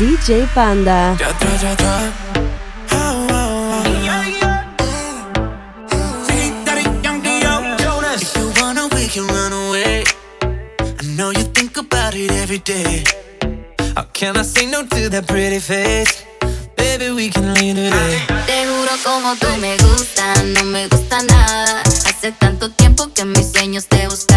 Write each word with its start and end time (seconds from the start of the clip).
DJ 0.00 0.46
Panda. 0.54 1.14
Ya 1.18 1.28
atrás, 1.28 1.60
ya 1.60 1.72
atrás. 1.72 2.12
Every 12.12 12.58
day, 12.58 13.04
how 13.94 14.02
can 14.12 14.36
I 14.36 14.42
say 14.42 14.66
no 14.66 14.82
to 14.82 15.08
that 15.10 15.28
pretty 15.28 15.60
face? 15.60 16.24
Baby, 16.76 17.10
we 17.14 17.28
can 17.30 17.54
leave 17.54 17.76
today. 17.76 18.18
Te 18.46 18.66
juro 18.66 18.90
como 19.04 19.36
tú 19.36 19.46
me 19.60 19.76
gustas, 19.76 20.42
no 20.44 20.64
me 20.64 20.88
gusta 20.88 21.22
nada. 21.22 21.82
Hace 21.82 22.32
tanto 22.32 22.70
tiempo 22.72 23.12
que 23.14 23.24
mis 23.24 23.52
sueños 23.52 23.86
te 23.86 24.08
buscan. 24.08 24.29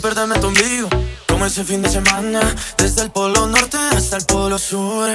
perderme 0.00 0.38
tu 0.38 0.48
ombligo. 0.48 0.88
Como 1.26 1.46
ese 1.46 1.64
fin 1.64 1.82
de 1.82 1.88
semana, 1.88 2.40
desde 2.76 3.02
el 3.02 3.10
polo 3.10 3.46
norte 3.46 3.78
hasta 3.96 4.16
el 4.16 4.24
polo 4.24 4.58
sur. 4.58 5.08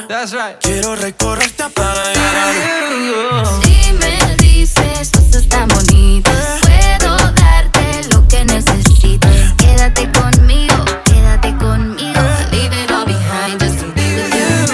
Quiero 0.62 0.96
recorrerte 0.96 1.64
para 1.74 2.14
llegar. 2.14 3.46
Si 3.62 3.94
me 3.94 4.36
dices, 4.38 5.12
tú 5.12 5.38
estás 5.38 5.68
bonita. 5.68 6.32
Eh. 6.32 6.98
Puedo 7.00 7.16
darte 7.34 8.08
lo 8.10 8.28
que 8.28 8.46
necesitas. 8.46 9.32
Eh. 9.32 9.54
Quédate 9.58 10.10
conmigo, 10.12 10.76
quédate 11.04 11.56
conmigo. 11.58 12.20
Eh. 12.20 12.48
Leave 12.52 12.84
it 12.84 12.92
all 12.92 13.06
behind, 13.06 13.60
just 13.62 13.82
you. 13.82 13.92
Eh. 13.98 14.66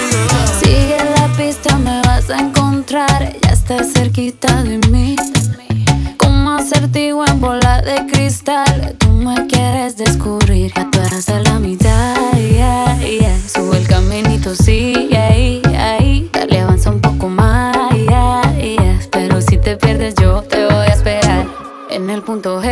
Sigue 0.62 0.98
la 1.16 1.28
pista, 1.36 1.76
me 1.76 2.00
vas 2.02 2.30
a 2.30 2.38
encontrar. 2.38 3.36
Ya 3.42 3.50
estás 3.50 3.92
cerquita 3.92 4.62
de 4.62 4.71
punto 22.32 22.62
es. 22.62 22.71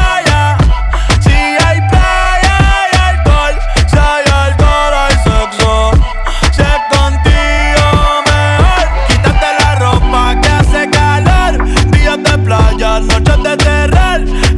las 12.91 13.05
noches 13.05 13.43
de 13.43 13.55
terror. 13.55 14.50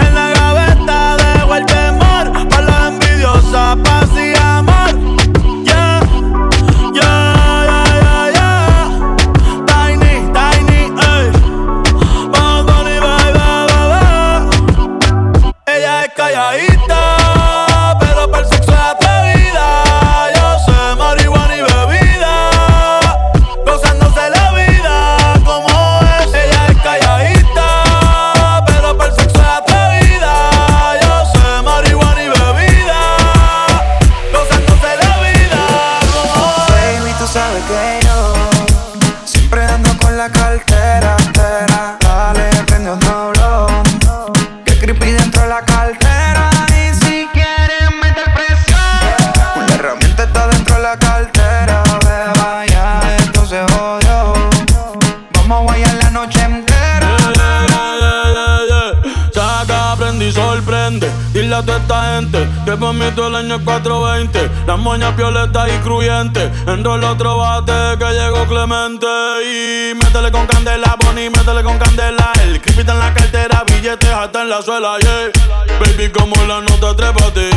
El 63.07 63.35
año 63.35 63.55
es 63.55 63.61
420. 63.63 64.49
Las 64.65 64.79
moñas 64.79 65.15
violetas 65.15 65.69
y 65.69 65.77
cruyentes. 65.79 66.49
Enrola 66.67 67.11
otro 67.11 67.37
bate 67.37 67.97
que 67.99 68.11
llegó 68.13 68.45
Clemente. 68.45 69.07
Y 69.43 69.93
métele 69.95 70.31
con 70.31 70.47
candela, 70.47 70.95
Bonnie, 71.03 71.29
métele 71.29 71.63
con 71.63 71.77
candela. 71.77 72.31
El 72.43 72.61
creepy 72.61 72.81
en 72.81 72.99
la 72.99 73.13
cartera, 73.13 73.63
billetes 73.67 74.09
hasta 74.09 74.41
en 74.43 74.49
la 74.49 74.61
suela, 74.61 74.97
yeah. 74.99 75.31
Baby, 75.79 76.11
como 76.11 76.35
la 76.45 76.61
nota, 76.61 76.95
trépate. 76.95 77.49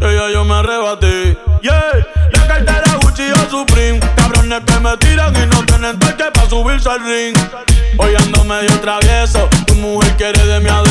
Ella 0.00 0.30
yo 0.32 0.44
me 0.44 0.54
arrebaté, 0.54 1.36
yeah. 1.62 2.06
La 2.32 2.46
cartera 2.46 2.98
Gucci 3.02 3.30
o 3.32 3.50
Supreme. 3.50 4.00
Cabrones 4.16 4.62
que 4.64 4.80
me 4.80 4.96
tiran 4.98 5.34
y 5.36 5.46
no 5.46 5.64
tienen 5.66 5.98
toque 5.98 6.24
para 6.32 6.48
subirse 6.48 6.88
al 6.88 7.04
ring. 7.04 7.36
Hoy 7.98 8.14
ando 8.16 8.44
medio 8.44 8.80
travieso. 8.80 9.48
Tu 9.66 9.74
mujer 9.74 10.16
quiere 10.16 10.46
de 10.46 10.60
mi 10.60 10.68
aderezo 10.68 10.89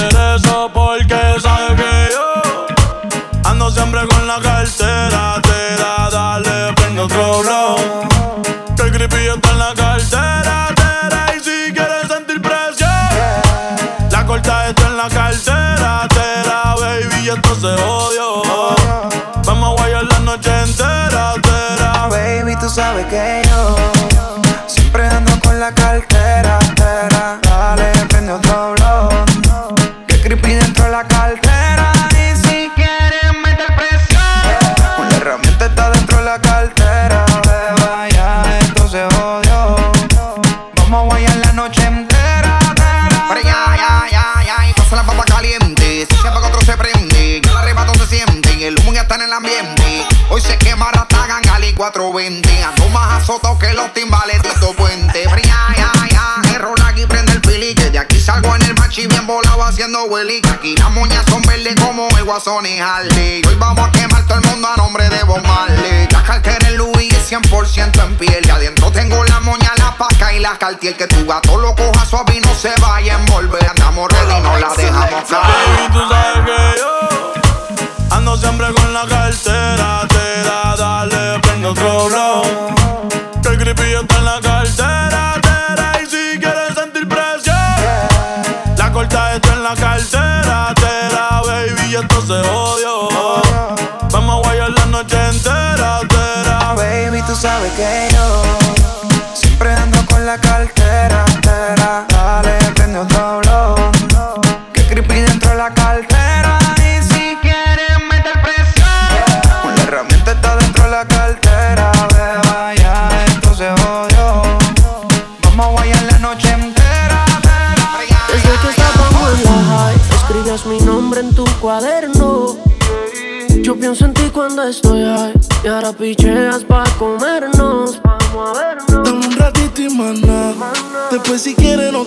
Hoy 62.51 63.55
vamos 63.59 63.87
a 63.87 63.91
quemar 63.91 64.25
todo 64.25 64.39
el 64.39 64.45
mundo 64.47 64.67
a 64.67 64.75
nombre 64.75 65.07
de 65.07 65.21
Bob 65.23 65.39
Marley. 65.45 66.07
La 66.11 66.23
cartera 66.23 66.67
en 66.67 66.77
Louis 66.77 67.13
es 67.13 67.31
100% 67.31 68.03
en 68.03 68.17
piel. 68.17 68.43
Y 68.43 68.49
adentro 68.49 68.91
tengo 68.91 69.23
la 69.23 69.39
moña, 69.41 69.71
la 69.77 69.95
paca 69.95 70.33
y 70.33 70.39
la 70.39 70.57
cartier. 70.57 70.97
Que 70.97 71.05
tu 71.05 71.27
gato 71.27 71.48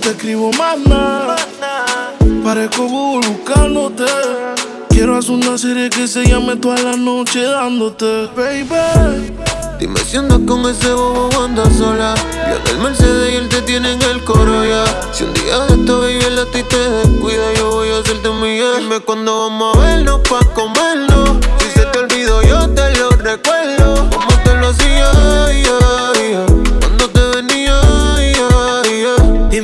te 0.03 0.11
escribo 0.11 0.51
más 0.59 0.79
nada. 0.79 1.37
Parezco 2.45 2.83
buscándote. 2.83 4.05
Quiero 4.89 5.17
hacer 5.17 5.31
una 5.33 5.57
serie 5.57 5.89
que 5.91 6.07
se 6.09 6.25
llame 6.25 6.57
toda 6.57 6.79
la 6.79 6.97
noche 6.97 7.43
dándote, 7.45 8.29
baby. 8.37 9.33
Dime 9.79 10.01
si 10.01 10.17
andas 10.17 10.41
con 10.47 10.69
ese 10.69 10.93
bobo 10.93 11.29
o 11.29 11.45
andas 11.45 11.73
sola. 11.77 12.15
Yo 12.49 12.59
del 12.67 12.83
Mercedes 12.83 13.33
y 13.33 13.37
él 13.37 13.49
te 13.49 13.63
tiene 13.63 13.93
en 13.93 14.03
el 14.03 14.23
coro 14.25 14.65
ya. 14.65 14.85
Si 15.13 15.25
un 15.25 15.35
día 15.35 15.59
de 15.61 15.75
esto 15.75 16.01
baby 16.01 16.19
el 16.27 16.39
a 16.39 16.47
ti 16.47 16.63
te 16.65 16.91
descuida, 16.91 17.53
yo 17.57 17.71
voy 17.71 17.89
a 17.91 17.99
hacerte 17.99 18.29
mía. 18.31 18.73
Dime 18.79 19.01
cuándo 19.01 19.49
vamos 19.49 19.77
a 19.77 19.81
vernos 19.81 20.21
pa' 20.29 20.45
comernos. 20.53 21.31
Si 21.59 21.71
se 21.71 21.87
te 21.87 21.99
olvidó, 22.01 22.43
yo 22.43 22.69
te 22.71 22.97
lo 22.97 23.11
recuerdo. 23.11 24.11
Como 24.11 24.43
te 24.45 24.55
lo 24.55 24.69
hacía, 24.69 25.11
ay, 25.47 25.65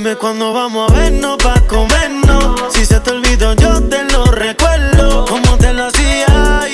Dime 0.08 0.20
cuándo 0.20 0.54
vamos 0.54 0.90
a 0.90 0.94
vernos 0.94 1.36
pa' 1.36 1.60
comernos. 1.66 2.58
Si 2.70 2.86
se 2.86 2.98
te 2.98 3.10
olvidó, 3.10 3.52
yo 3.52 3.78
te 3.90 4.04
lo 4.04 4.24
recuerdo. 4.24 5.26
Como 5.26 5.58
te 5.58 5.74
lo 5.74 5.84
hacía, 5.84 6.66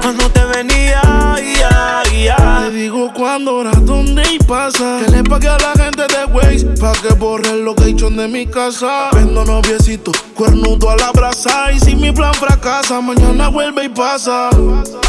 cuando 0.00 0.30
te 0.30 0.44
venía. 0.44 1.02
Te 1.34 2.70
digo 2.70 3.12
cuándo, 3.12 3.56
hora, 3.56 3.72
dónde 3.80 4.22
y 4.30 4.38
pasa. 4.38 5.00
Que 5.04 5.10
le 5.10 5.24
pague 5.24 5.48
a 5.48 5.58
la 5.58 5.72
gente 5.72 6.06
de 6.06 6.23
Waze 6.34 6.66
pa' 6.80 6.92
que 7.00 7.14
borre 7.14 7.48
el 7.50 7.64
location 7.64 8.16
de 8.16 8.26
mi 8.26 8.46
casa. 8.46 9.10
Vendo 9.12 9.44
noviecito, 9.44 10.10
cuernudo 10.34 10.90
a 10.90 10.96
la 10.96 11.12
brasa. 11.12 11.72
Y 11.72 11.78
si 11.78 11.94
mi 11.94 12.10
plan 12.10 12.34
fracasa, 12.34 13.00
mañana 13.00 13.48
vuelve 13.48 13.84
y 13.84 13.88
pasa. 13.88 14.50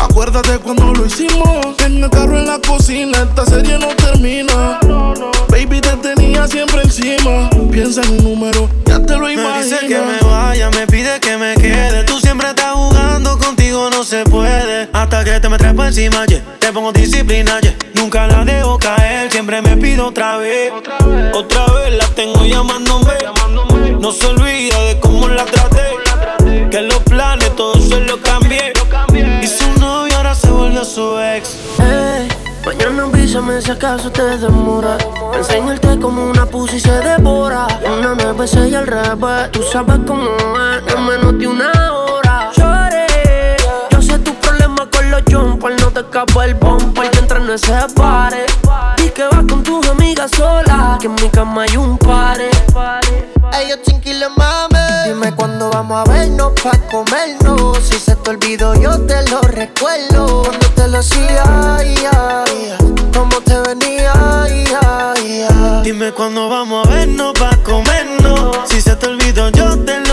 Acuérdate 0.02 0.60
cuando 0.60 0.94
lo 0.94 1.06
hicimos. 1.06 1.80
En 1.84 2.04
el 2.04 2.10
carro 2.12 2.38
en 2.38 2.46
la 2.46 2.60
cocina, 2.60 3.24
esta 3.24 3.46
serie 3.46 3.80
no 3.80 3.88
termina. 3.96 4.80
Baby, 5.50 5.82
te 5.82 5.96
tenía 5.98 6.48
siempre 6.48 6.84
encima. 6.84 7.50
Piensa 7.72 8.04
en 8.04 8.12
un 8.20 8.24
número, 8.24 8.70
ya 8.86 9.00
te 9.04 9.14
lo 9.14 9.26
Me 9.26 9.34
imaginas. 9.34 9.64
dice 9.66 9.80
que 9.88 9.98
me 9.98 10.20
vaya, 10.30 10.70
me 10.70 10.86
pide 10.88 11.20
que 11.20 11.38
me 11.38 11.56
quede. 11.56 12.04
Tú 12.04 12.20
siempre 12.20 12.50
estás 12.50 12.76
contigo 13.76 13.90
no 13.90 14.04
se 14.04 14.24
puede. 14.26 14.90
Hasta 14.94 15.24
que 15.24 15.40
te 15.40 15.50
me 15.50 15.58
traes 15.58 15.78
encima, 15.78 16.26
yeah. 16.26 16.42
te 16.60 16.72
pongo 16.72 16.92
disciplina, 16.92 17.60
yeah. 17.60 17.76
Nunca 17.94 18.28
la 18.28 18.46
dejo 18.46 18.78
caer, 18.78 19.32
siempre 19.32 19.62
me 19.62 19.76
pido 19.78 20.08
otra 20.08 20.38
vez. 20.38 20.72
Otra 21.34 21.66
vez 21.74 21.94
la 21.98 22.08
tengo 22.16 22.46
llamándome. 22.46 23.14
No 24.00 24.12
se 24.12 24.28
olvida 24.28 24.80
de 24.84 25.00
cómo 25.00 25.28
la 25.28 25.46
traté. 25.46 26.70
Que 26.70 26.82
los 26.82 27.00
planes 27.00 27.56
todos 27.56 27.88
se 27.88 28.00
los 28.02 28.18
cambié. 28.18 28.74
Y 29.42 29.48
su 29.48 29.80
novio 29.80 30.16
ahora 30.18 30.36
se 30.36 30.50
volvió 30.50 30.86
su 30.86 31.20
ex. 31.20 31.56
Ey, 31.80 32.28
mañana 32.66 33.04
avísame 33.04 33.62
si 33.62 33.72
acaso 33.72 34.12
te 34.12 34.24
demora. 34.38 34.98
Enseñarte 35.36 36.00
como 36.00 36.30
una 36.30 36.46
pussy 36.46 36.80
se 36.80 36.92
devora. 36.92 37.68
Una 37.86 38.16
nueve, 38.16 38.46
y 38.70 38.76
al 38.76 38.88
revés. 38.88 39.52
Tú 39.52 39.62
sabes 39.72 40.00
cómo 40.06 40.30
es, 40.30 40.94
en 40.94 41.06
menos 41.06 41.40
de 41.40 41.48
una 41.48 41.85
jumpers. 45.32 45.82
No 45.82 45.92
te 45.92 46.02
escapa 46.02 46.46
el 46.46 46.56
bumper 46.56 47.10
que 47.12 47.20
entra 47.20 47.40
en 47.40 47.50
ese 47.50 47.74
pare. 47.96 48.46
Y 48.98 49.10
que 49.10 49.24
vas 49.24 49.44
con 49.50 49.64
tus 49.64 49.88
amigas 49.88 50.32
solas. 50.32 51.00
Que 51.00 51.08
en 51.08 51.16
mi 51.16 51.30
cama 51.30 51.64
hay 51.64 51.78
un 51.78 51.98
pare. 51.98 52.50
Ellos 53.62 53.80
chinquiles 53.84 54.30
mame. 54.36 54.80
Dime 55.06 55.34
cuándo 55.36 55.70
vamos 55.70 56.08
a 56.08 56.12
vernos 56.12 56.54
pa' 56.62 56.78
comernos. 56.92 57.78
Si 57.80 58.00
se 58.00 58.16
te 58.16 58.30
olvidó, 58.30 58.74
yo 58.76 59.00
te 59.06 59.30
lo 59.30 59.42
recuerdo. 59.42 60.44
Cuando 60.44 60.68
te 60.76 60.88
lo 60.88 60.98
hacía, 61.00 61.44
ay, 61.78 61.96
ay. 62.12 62.76
Cómo 63.14 63.40
te 63.42 63.60
venía. 63.60 64.44
Dime 65.84 66.12
cuándo 66.14 66.50
vamos 66.50 66.88
a 66.88 66.90
vernos 66.90 67.34
pa' 67.34 67.56
comernos. 67.64 68.58
Si 68.66 68.82
se 68.82 68.96
te 68.96 69.08
olvidó, 69.08 69.50
yo 69.50 69.78
te 69.86 70.00
lo 70.00 70.05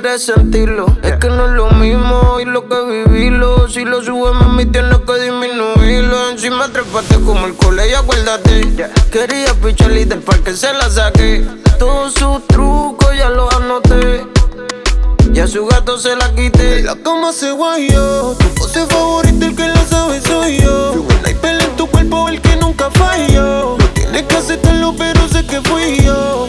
quieres 0.00 0.24
sentirlo. 0.24 0.86
Es 1.04 1.12
que 1.18 1.28
no 1.28 1.46
es 1.46 1.52
lo 1.52 1.70
mismo 1.70 2.40
y 2.40 2.44
lo 2.44 2.68
que 2.68 2.82
vivirlo. 2.82 3.68
Si 3.68 3.84
lo 3.84 4.02
subes, 4.02 4.34
mami, 4.34 4.66
tienes 4.66 4.98
que 4.98 5.20
disminuirlo. 5.20 6.30
Encima 6.30 6.68
trepaste 6.68 7.14
como 7.20 7.46
el 7.46 7.54
colegio, 7.54 8.00
acuérdate. 8.00 8.90
Quería 9.12 9.54
pichar 9.54 9.92
y 9.92 10.04
del 10.04 10.18
parque 10.18 10.56
se 10.56 10.72
la 10.72 10.90
saqué. 10.90 11.46
Todos 11.78 12.14
sus 12.14 12.44
trucos 12.48 13.16
ya 13.16 13.30
los 13.30 13.54
anoté. 13.54 14.26
Y 15.32 15.38
a 15.38 15.46
su 15.46 15.64
gato 15.64 15.96
se 15.96 16.16
la 16.16 16.34
quité. 16.34 16.82
la 16.82 16.96
cama 16.96 17.32
se 17.32 17.52
guayó. 17.52 18.32
Tu 18.32 18.48
pose 18.54 18.84
favorita, 18.86 19.46
el 19.46 19.54
que 19.54 19.68
la 19.68 19.84
sabe 19.84 20.20
soy 20.22 20.58
yo. 20.58 21.04
Pelea 21.40 21.66
en 21.66 21.76
tu 21.76 21.86
cuerpo, 21.86 22.28
el 22.28 22.40
que 22.40 22.56
nunca 22.56 22.90
falló. 22.90 23.76
No 23.78 23.86
tienes 23.94 24.22
que 24.24 24.36
aceptarlo, 24.36 24.92
pero 24.98 25.28
sé 25.28 25.46
que 25.46 25.60
fui 25.60 26.00
yo. 26.02 26.48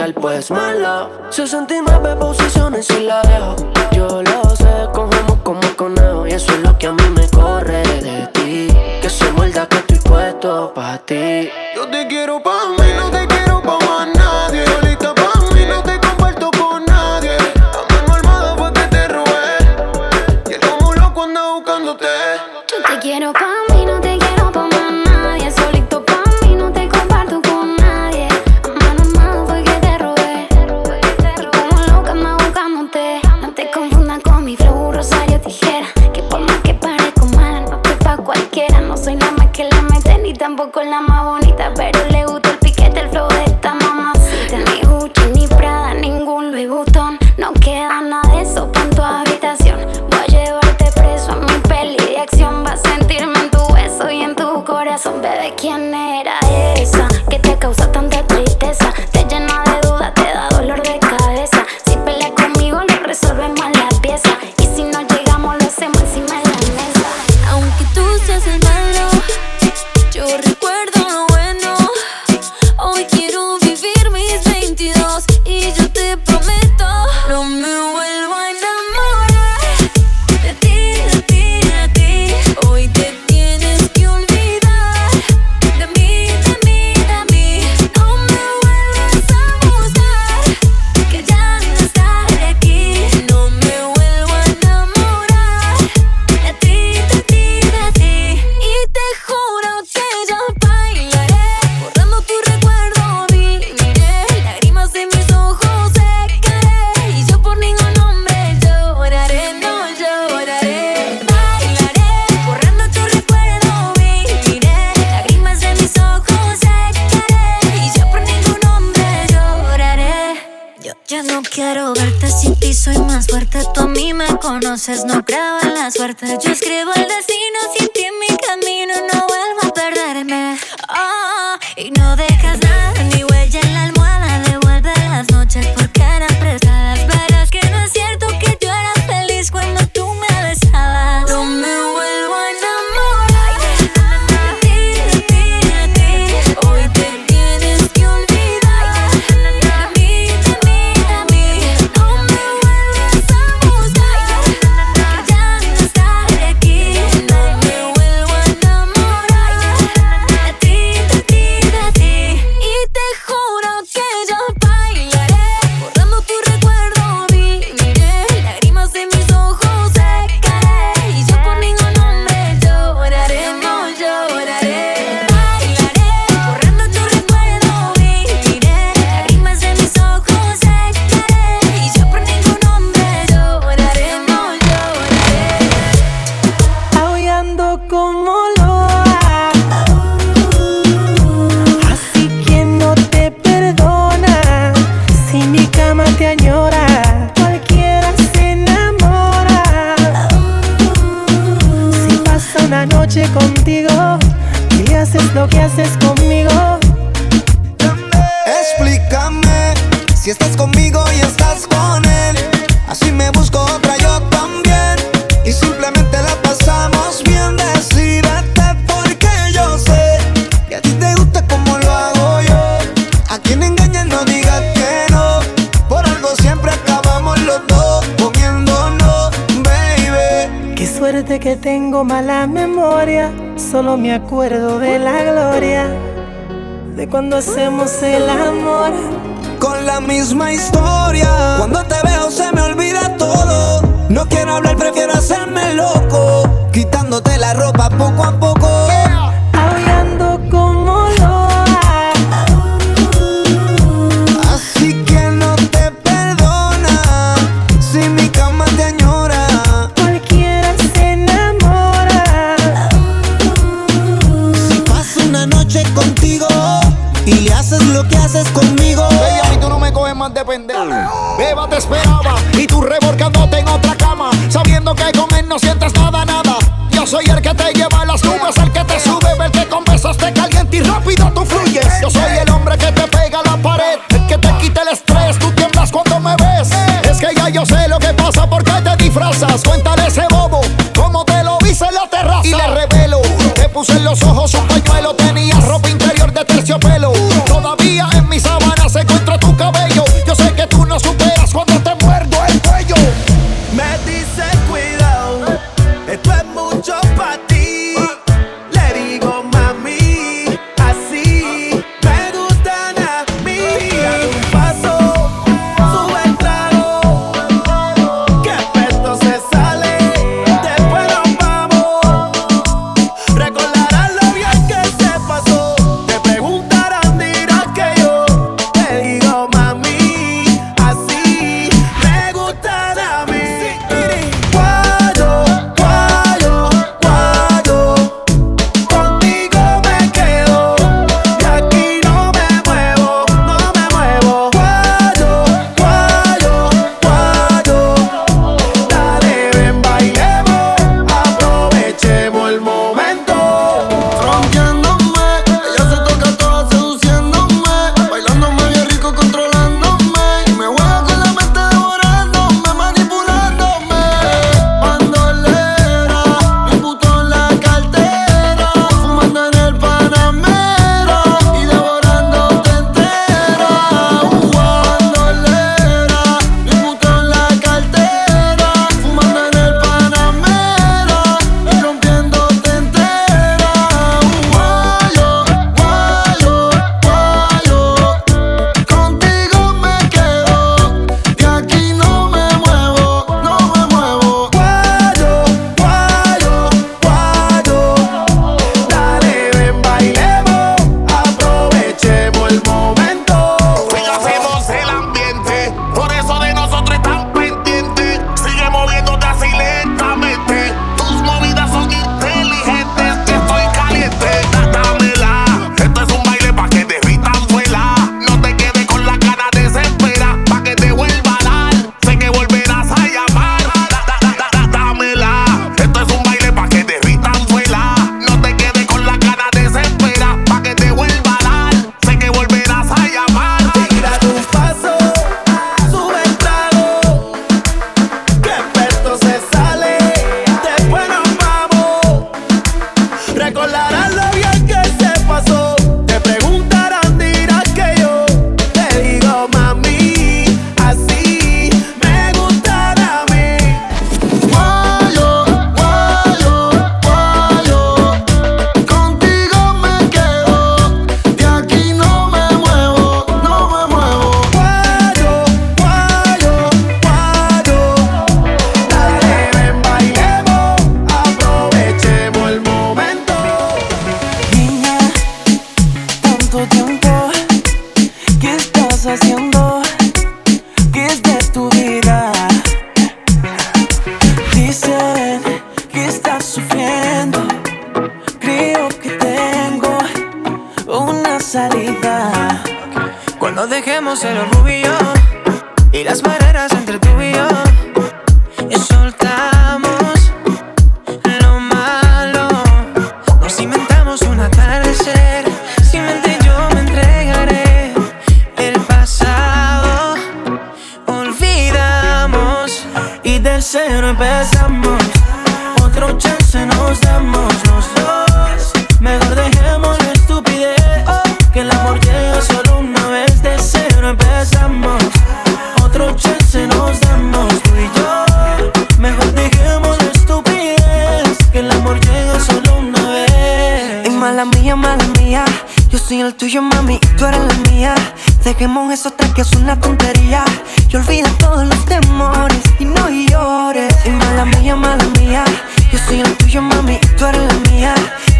al 0.00 0.14
pues 0.14 0.50
mala. 0.50 1.08
69 1.30 2.16
posiciones 2.16 2.88
y 2.90 3.00
la 3.00 3.22
dejo. 3.22 3.56
Yo 3.92 4.22
lo 4.22 4.56
sé, 4.56 4.88
cogemos 4.92 5.38
como 5.42 5.60
conejo. 5.76 6.26
Y 6.26 6.32
eso 6.32 6.52
es 6.52 6.60
lo 6.60 6.76
que 6.78 6.86
a 6.86 6.92
mí 6.92 7.04
me 7.14 7.28
corre 7.28 7.82
de 7.82 8.26
ti. 8.32 8.68
Que 9.00 9.08
se 9.08 9.30
muerda 9.32 9.66
que 9.68 9.76
estoy 9.78 9.98
puesto 9.98 10.72
pa' 10.74 10.98
ti. 10.98 11.50
Yo 11.74 11.88
te 11.88 12.06
quiero 12.08 12.42
pa' 12.42 12.70
mí, 12.78 12.86
no 12.96 13.10
te 13.10 13.23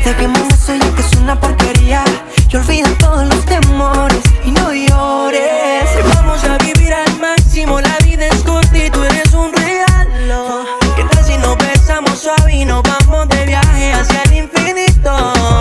mía. 0.04 0.12
Dejemos 0.12 0.40
eso 0.52 0.74
ya 0.74 0.94
que 0.94 1.00
es 1.00 1.12
una 1.16 1.38
porquería. 1.40 2.04
Y 2.50 2.56
olvida 2.56 2.88
todos 3.00 3.26
los 3.26 3.44
temores 3.46 4.22
y 4.44 4.50
no 4.50 4.72
llores. 4.72 5.88
Vamos 6.14 6.44
a 6.44 6.58
vivir 6.58 6.92
al 6.94 7.20
máximo, 7.20 7.80
la 7.80 7.96
vida 8.04 8.26
es 8.26 8.42
corta 8.42 8.78
y 8.78 8.90
tú 8.90 9.02
eres 9.02 9.32
un 9.32 9.52
regalo. 9.52 10.64
¿Qué 10.96 11.04
tal 11.04 11.24
si 11.24 11.36
nos 11.38 11.56
besamos 11.58 12.18
suave 12.18 12.54
y 12.54 12.64
nos 12.64 12.82
vamos 12.82 13.28
de 13.28 13.46
viaje 13.46 13.92
hacia 13.92 14.22
el 14.22 14.32
infinito? 14.44 15.10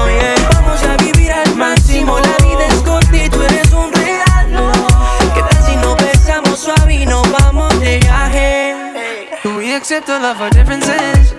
Yeah. 0.07 0.35
Vamos 0.53 0.83
a 0.83 0.97
vivir 0.97 1.31
al 1.31 1.55
máximo, 1.55 2.19
la 2.19 2.45
vida 2.45 2.65
es 2.67 2.81
corta 2.83 3.17
y 3.17 3.29
tú 3.29 3.41
eres 3.41 3.71
un 3.71 3.91
regalo. 3.91 4.71
¿Qué 5.33 5.41
tal 5.41 5.65
si 5.65 5.75
nos 5.77 5.97
besamos 5.97 6.59
suave 6.59 6.93
y 6.93 7.05
nos 7.05 7.29
vamos 7.31 7.79
de 7.79 7.97
viaje? 7.97 8.75
Can 9.41 9.57
we 9.57 9.73
accept 9.73 10.09
all 10.09 10.23
of 10.23 10.39
our 10.39 10.51
differences 10.51 11.33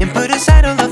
and 0.00 0.12
put 0.12 0.30
aside 0.30 0.64
all 0.64 0.80
of 0.80 0.91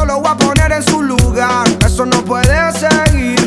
Yo 0.00 0.06
lo 0.06 0.20
voy 0.20 0.30
a 0.30 0.34
poner 0.34 0.72
en 0.72 0.82
su 0.82 1.02
lugar. 1.02 1.68
Eso 1.84 2.06
no 2.06 2.24
puede 2.24 2.72
seguir. 2.72 3.38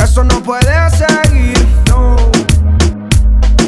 Eso 0.00 0.22
no 0.22 0.40
puede 0.40 0.88
seguir. 0.90 1.58
No. 1.88 2.14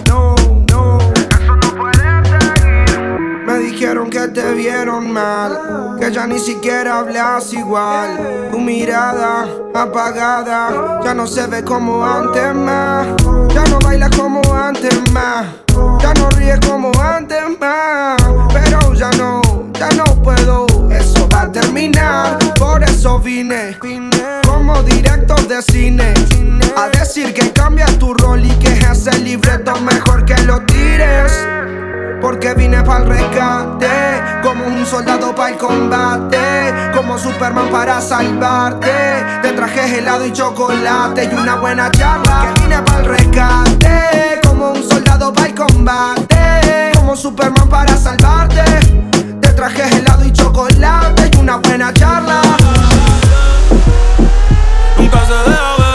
No, 0.06 0.36
no. 0.70 0.98
Eso 1.00 1.56
no 1.56 1.74
puede 1.76 2.22
seguir. 2.28 3.10
Me 3.44 3.58
dijeron 3.58 4.08
que 4.08 4.28
te 4.28 4.54
vieron 4.54 5.12
mal. 5.12 5.96
Que 5.98 6.12
ya 6.12 6.28
ni 6.28 6.38
siquiera 6.38 7.00
hablas 7.00 7.52
igual. 7.52 8.50
Tu 8.52 8.58
mirada 8.60 9.48
apagada. 9.74 11.00
Ya 11.02 11.12
no 11.12 11.26
se 11.26 11.48
ve 11.48 11.64
como 11.64 12.06
antes 12.06 12.54
más. 12.54 13.04
Ya 13.52 13.64
no 13.64 13.80
bailas 13.80 14.16
como 14.16 14.40
antes 14.54 15.10
más. 15.10 15.46
No 16.14 16.28
ríes 16.30 16.60
como 16.66 16.90
antes 17.00 17.42
más. 17.58 18.16
Pero 18.52 18.92
ya 18.94 19.10
no, 19.12 19.40
ya 19.78 19.88
no 19.90 20.04
puedo. 20.22 20.66
Eso 20.90 21.28
va 21.28 21.42
a 21.42 21.52
terminar. 21.52 22.38
Por 22.58 22.82
eso 22.84 23.18
vine. 23.18 23.78
Como 24.46 24.82
director 24.82 25.46
de 25.46 25.62
cine. 25.62 26.14
A 26.76 26.88
decir 26.88 27.34
que 27.34 27.52
cambias 27.52 27.98
tu 27.98 28.14
rol 28.14 28.44
y 28.44 28.50
que 28.58 28.72
ese 28.78 29.18
libreto 29.18 29.74
mejor 29.80 30.24
que 30.24 30.36
lo 30.42 30.60
tires. 30.66 31.46
Porque 32.20 32.52
vine 32.54 32.82
para 32.82 33.04
el 33.04 33.10
rescate, 33.10 33.88
como 34.42 34.66
un 34.66 34.84
soldado 34.84 35.34
para 35.34 35.50
el 35.50 35.56
combate, 35.56 36.38
como 36.94 37.18
Superman 37.18 37.70
para 37.70 38.00
salvarte. 38.00 38.90
Te 39.40 39.52
traje 39.52 39.98
helado 39.98 40.26
y 40.26 40.32
chocolate 40.32 41.24
y 41.24 41.34
una 41.34 41.56
buena 41.56 41.90
charla. 41.90 42.52
Que 42.54 42.62
vine 42.62 42.82
para 42.82 42.98
el 42.98 43.04
rescate, 43.06 44.40
como 44.60 44.72
un 44.74 44.88
soldado 44.90 45.32
para 45.32 45.46
el 45.46 45.54
combate, 45.54 46.92
como 46.94 47.16
Superman 47.16 47.66
para 47.70 47.96
salvarte. 47.96 48.62
Te 49.40 49.48
traje 49.54 49.82
helado 49.96 50.22
y 50.22 50.32
chocolate 50.32 51.30
y 51.32 51.36
una 51.38 51.56
buena 51.56 51.90
charla. 51.94 52.42
Nunca 54.98 55.24
se 55.24 55.50
deja 55.50 55.76
ver, 55.78 55.89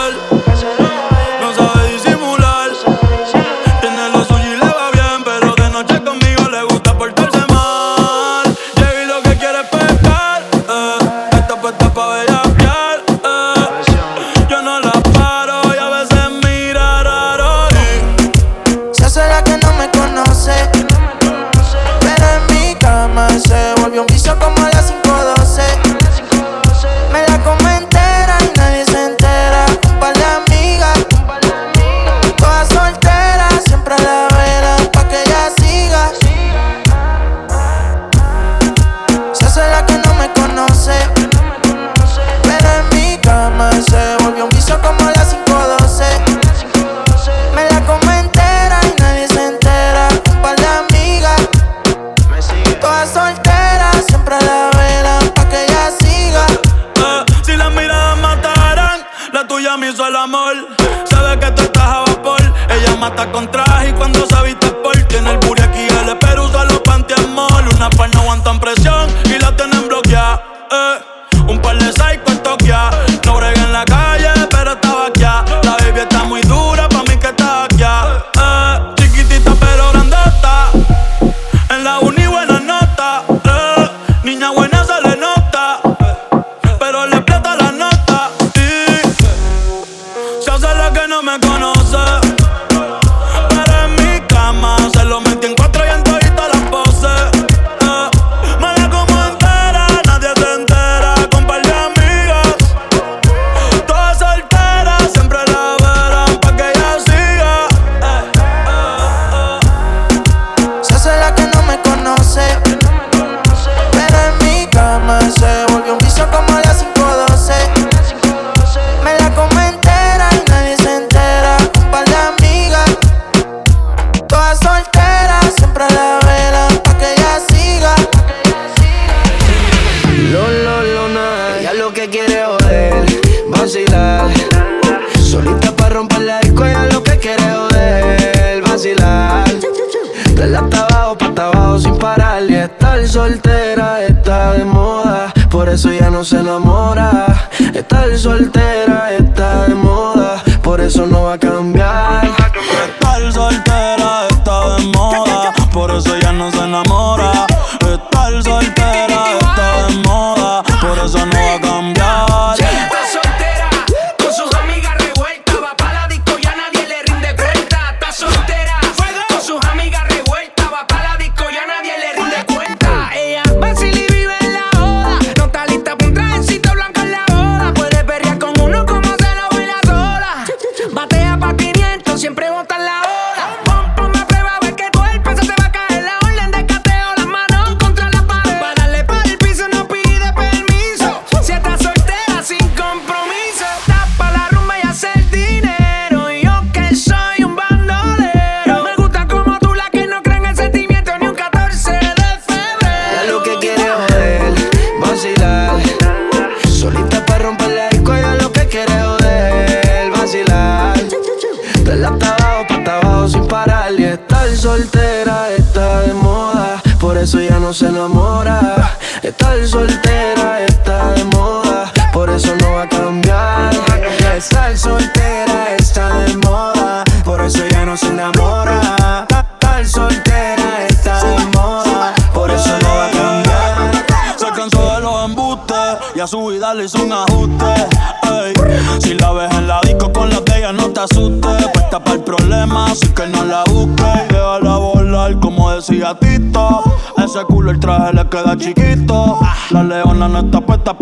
culo 247.48 247.72
el 247.72 247.80
traje 247.80 248.14
le 248.14 248.28
queda 248.28 248.58
chiquito. 248.58 249.40
La 249.72 249.84
leona 249.84 250.28
no 250.28 250.40
está 250.40 250.62
puesta 250.62 250.95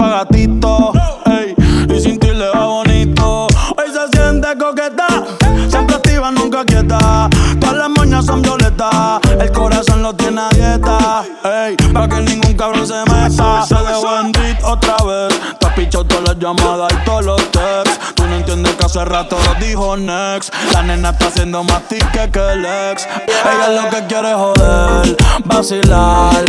nena 20.96 21.10
está 21.10 21.28
haciendo 21.28 21.64
más 21.64 21.82
tique 21.88 22.30
que 22.32 22.40
el 22.40 22.66
ex. 22.66 23.08
Ella 23.28 23.82
lo 23.82 23.90
que 23.90 24.06
quiere 24.06 24.30
es 24.30 24.36
joder, 24.36 25.18
vacilar. 25.46 26.46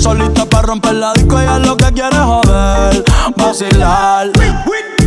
Solita 0.00 0.44
para 0.46 0.62
romper 0.62 0.94
la 0.94 1.12
disco, 1.12 1.38
ella 1.40 1.58
lo 1.58 1.76
que 1.76 1.92
quiere 1.92 2.16
es 2.16 2.22
joder, 2.22 3.04
vacilar. 3.36 4.30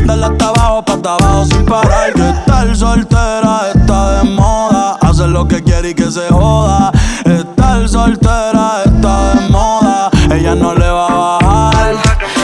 Dale 0.05 0.25
hasta 0.25 0.47
abajo, 0.47 0.83
pa' 0.83 0.93
hasta 0.93 1.15
abajo 1.15 1.45
sin 1.45 1.65
parar. 1.65 2.13
Que 2.13 2.29
estar 2.29 2.75
soltera 2.75 3.61
está 3.73 4.19
de 4.19 4.29
moda. 4.29 4.97
Hacer 5.01 5.29
lo 5.29 5.47
que 5.47 5.61
quiere 5.61 5.89
y 5.89 5.93
que 5.93 6.09
se 6.11 6.27
joda. 6.29 6.91
Estar 7.25 7.87
soltera 7.89 8.83
está 8.85 9.33
de 9.33 9.49
moda. 9.49 10.09
Ella 10.31 10.55
no 10.55 10.73
le 10.73 10.89
va 10.89 11.07
a 11.07 11.39
bajar. 11.39 11.95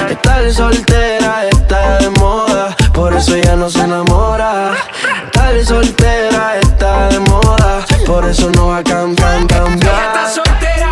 Estar 0.10 0.52
soltera 0.52 1.46
está 1.50 2.00
de 2.00 2.10
moda, 2.12 2.76
por 2.94 3.14
eso 3.14 3.38
ya 3.38 3.56
no 3.56 3.70
se 3.70 3.82
enamora. 3.82 4.72
Estar 5.50 5.66
soltera 5.66 6.60
está 6.60 7.10
de 7.10 7.20
moda, 7.22 7.84
por 8.06 8.24
eso 8.24 8.52
no 8.52 8.68
va 8.68 8.78
a 8.78 8.84
cambiar, 8.84 9.34
Ella 9.34 9.42
está 9.42 9.58
cambiar. 9.58 10.30
soltera, 10.30 10.92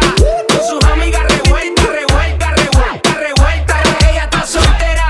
con 0.49 0.57
sus 0.67 0.91
amigas 0.91 1.23
revueltas, 1.29 1.85
revueltas, 1.85 2.51
revueltas, 2.55 3.13
revueltas. 3.13 3.77
Ella 4.09 4.23
está 4.23 4.47
soltera, 4.47 5.09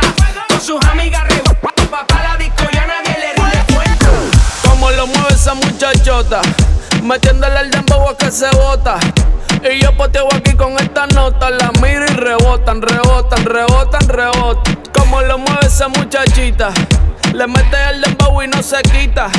con 0.49 0.59
sus 0.59 0.85
amigas 0.87 1.23
revueltas. 1.23 1.93
Va 1.93 2.05
pa' 2.05 2.23
la 2.23 2.35
disco 2.35 2.63
y 2.73 2.77
a 2.77 2.87
nadie 2.87 3.17
le 3.21 3.33
rinde 3.41 3.73
cuenta. 3.73 4.07
Como 4.67 4.91
lo 4.91 5.07
mueve 5.07 5.33
esa 5.33 5.53
muchachota, 5.53 6.41
metiéndole 7.01 7.61
el 7.61 7.71
dembow 7.71 8.09
a 8.09 8.17
que 8.17 8.29
se 8.29 8.49
bota. 8.49 8.99
Y 9.63 9.81
yo 9.81 9.95
poteo 9.95 10.27
aquí 10.35 10.55
con 10.57 10.73
esta 10.77 11.07
nota, 11.07 11.49
la 11.51 11.71
miro 11.81 12.03
y 12.03 12.13
rebotan, 12.15 12.81
rebotan, 12.81 13.45
rebotan, 13.45 14.09
rebotan. 14.09 14.77
Como 14.93 15.21
lo 15.21 15.37
mueve 15.37 15.67
esa 15.67 15.87
muchachita, 15.87 16.73
le 17.37 17.45
mete 17.45 17.77
el 17.91 18.01
dembow 18.01 18.41
y 18.41 18.47
no 18.47 18.63
se 18.63 18.81
quita. 18.81 19.29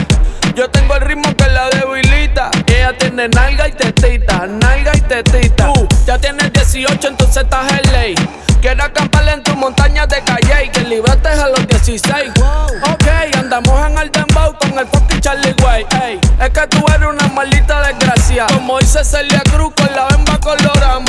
Yo 0.55 0.71
tengo 0.71 0.95
el 0.95 1.01
ritmo 1.01 1.35
que 1.37 1.49
la 1.49 1.69
debilita. 1.69 2.49
Y 2.69 2.73
ella 2.75 2.97
tiene 2.97 3.29
nalga 3.29 3.67
y 3.67 3.73
tetita, 3.73 4.47
nalga 4.47 4.97
y 4.97 5.01
tetita. 5.01 5.73
Tú 5.73 5.89
ya 6.07 6.17
tienes 6.17 6.53
18, 6.53 7.09
entonces 7.09 7.43
estás 7.43 7.73
en 7.73 7.93
ley. 7.93 8.15
Quiero 8.61 8.85
acampar 8.85 9.29
en 9.29 9.43
tu 9.43 9.57
montaña 9.57 10.07
de 10.07 10.23
calle 10.23 10.67
y 10.67 10.69
que 10.69 10.81
libertes 10.81 11.39
a 11.41 11.49
los 11.49 11.67
16. 11.67 12.31
Ok, 12.39 13.37
andamos 13.37 13.87
en 13.89 13.99
el 13.99 14.13
dembow 14.13 14.57
con 14.59 14.79
el 14.79 14.87
fucking 14.87 15.21
Charlie 15.21 15.55
Way. 15.65 15.87
Ey, 16.03 16.21
es 16.41 16.51
que 16.51 16.67
tú 16.69 16.85
eres 16.95 17.09
una 17.09 17.27
maldita 17.35 17.83
desgracia. 17.83 18.47
Como 18.55 18.79
dice 18.79 19.05
Celia 19.05 19.43
Cruz 19.53 19.75
con 19.75 19.93
la 19.93 20.07
bemba 20.07 20.39
colorada. 20.39 21.01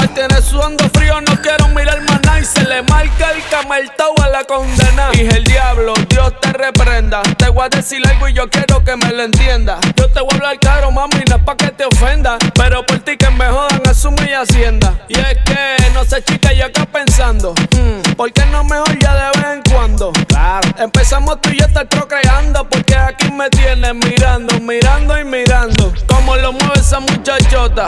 Se 2.50 2.64
le 2.64 2.82
marca 2.84 3.32
el 3.32 3.44
cameltao 3.50 4.14
a 4.24 4.30
la 4.30 4.44
condena. 4.44 5.10
Dije 5.12 5.38
el 5.38 5.44
diablo, 5.44 5.94
Dios 6.10 6.34
te 6.42 6.52
reprenda. 6.52 7.22
Te 7.38 7.50
voy 7.50 7.66
a 7.66 7.70
decir 7.70 8.02
algo 8.08 8.28
y 8.28 8.34
yo 8.34 8.50
quiero 8.50 8.84
que 8.84 8.96
me 8.96 9.12
lo 9.12 9.24
entiendas. 9.24 9.80
Yo 9.96 10.10
te 10.10 10.20
voy 10.22 10.30
a 10.32 10.36
hablar 10.36 10.60
claro, 10.60 10.92
mami, 10.92 11.22
no 11.30 11.36
es 11.36 11.44
pa' 11.44 11.56
que 11.56 11.68
te 11.68 11.86
ofenda. 11.86 12.38
Pero 12.56 12.86
por 12.86 13.00
ti 13.00 13.18
que 13.18 13.30
me 13.30 13.46
jodan, 13.48 13.82
asumo 13.88 14.18
y 14.28 14.34
hacienda. 14.34 14.94
Y 15.08 15.20
es 15.20 15.38
que, 15.46 15.92
no 15.94 16.04
sé, 16.06 16.24
chica, 16.24 16.52
yo 16.54 16.66
acá 16.66 16.86
pensando. 16.86 17.54
mm, 17.54 18.14
¿Por 18.14 18.32
qué 18.34 18.46
no 18.48 18.64
mejor 18.64 18.98
ya 19.00 19.14
de 19.14 19.40
vez 19.40 19.52
en 19.54 19.72
cuando? 19.72 20.12
Claro. 20.28 20.68
Empezamos 20.78 21.40
tú 21.42 21.50
y 21.50 21.60
yo 21.60 21.66
estar 21.66 21.88
procreando. 21.88 22.68
Porque 22.68 22.96
aquí 22.96 23.32
me 23.32 23.50
tienes 23.50 23.94
mirando, 23.94 24.60
mirando 24.60 25.20
y 25.20 25.24
mirando. 25.24 25.94
Como 26.08 26.36
lo 26.36 26.52
mueve 26.54 26.80
esa 26.80 27.00
muchachota, 27.00 27.88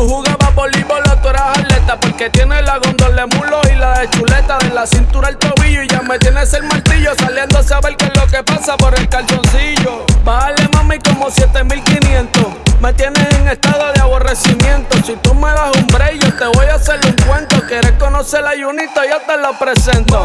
Tú 0.00 0.08
jugabas 0.08 0.54
voleibol 0.54 1.02
tú 1.20 1.28
eras 1.28 1.58
atleta 1.58 2.00
Porque 2.00 2.30
tiene 2.30 2.62
la 2.62 2.78
gondola 2.78 3.26
de 3.26 3.36
mulo 3.36 3.60
y 3.70 3.76
la 3.76 3.98
de 3.98 4.08
chuleta. 4.08 4.56
De 4.56 4.70
la 4.70 4.86
cintura 4.86 5.28
al 5.28 5.36
tobillo 5.36 5.82
y 5.82 5.88
ya 5.88 6.00
me 6.00 6.18
tienes 6.18 6.54
el 6.54 6.62
martillo 6.62 7.12
Saliendo 7.18 7.58
a 7.58 7.62
saber 7.62 7.96
qué 7.96 8.06
es 8.06 8.16
lo 8.16 8.26
que 8.26 8.42
pasa 8.42 8.78
por 8.78 8.98
el 8.98 9.06
calzoncillo. 9.10 10.06
Bájale 10.24 10.66
mami 10.72 10.98
como 11.00 11.30
7500 11.30 12.46
Me 12.80 12.94
tienes 12.94 13.30
en 13.34 13.48
estado 13.48 13.92
de 13.92 14.00
aborrecimiento. 14.00 14.96
Si 15.04 15.16
tú 15.16 15.34
me 15.34 15.50
das 15.50 15.76
un 15.76 15.86
break 15.88 16.24
yo 16.24 16.34
te 16.34 16.46
voy 16.46 16.66
a 16.68 16.76
hacer 16.76 16.98
un 17.04 17.12
cuento. 17.26 17.60
Quieres 17.66 17.92
conocer 17.98 18.42
la 18.42 18.52
Junita, 18.52 19.02
yo 19.06 19.20
te 19.26 19.36
lo 19.36 19.52
presento. 19.58 20.22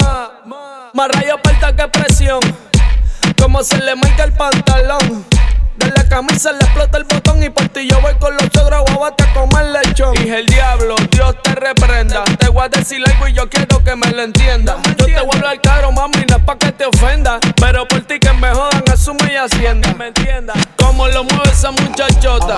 Más 0.94 1.08
rayo 1.10 1.36
falta 1.44 1.76
que 1.76 1.88
presión. 1.90 2.40
Como 3.42 3.62
se 3.62 3.78
le 3.80 3.94
marca 3.98 4.24
el 4.24 4.32
pantalón. 4.32 5.26
De 5.78 5.88
la 5.92 6.08
camisa 6.08 6.52
le 6.54 6.60
explota 6.60 6.98
el 6.98 7.04
botón 7.04 7.44
y 7.44 7.50
por 7.50 7.68
ti 7.70 7.88
yo 7.90 8.00
voy 8.02 8.14
con 8.16 8.34
los 8.34 8.64
ogros 8.64 8.84
guabate 8.92 9.24
a 9.24 9.34
comer 9.34 9.66
lechón. 9.66 10.14
Dije 10.14 10.40
el 10.40 10.46
diablo, 10.46 10.96
Dios 11.12 11.36
te 11.44 11.54
reprenda. 11.56 12.24
Te 12.40 12.48
voy 12.50 12.64
a 12.64 12.70
decir 12.70 13.04
algo 13.06 13.28
y 13.28 13.34
yo 13.34 13.50
quiero 13.50 13.84
que 13.84 13.96
me 13.96 14.10
lo 14.12 14.24
entienda. 14.24 14.78
Yo 14.98 15.06
te 15.06 15.20
voy 15.20 15.30
a 15.34 15.38
hablar 15.38 15.62
caro, 15.62 15.92
mami, 15.92 16.26
no 16.30 16.38
es 16.38 16.44
pa' 16.44 16.58
que 16.58 16.72
te 16.72 16.86
ofenda. 16.86 17.40
Pero 17.58 17.88
por 17.88 18.02
ti 18.02 18.20
que 18.20 18.32
me 18.34 18.50
jodan, 18.52 18.84
asume 18.92 19.34
y 19.34 19.36
hacienda. 19.36 19.94
¿Me 19.96 20.08
entienda? 20.08 20.54
Como 20.78 21.08
lo 21.08 21.24
mueve 21.26 21.52
esa 21.52 21.72
muchachota. 21.72 22.56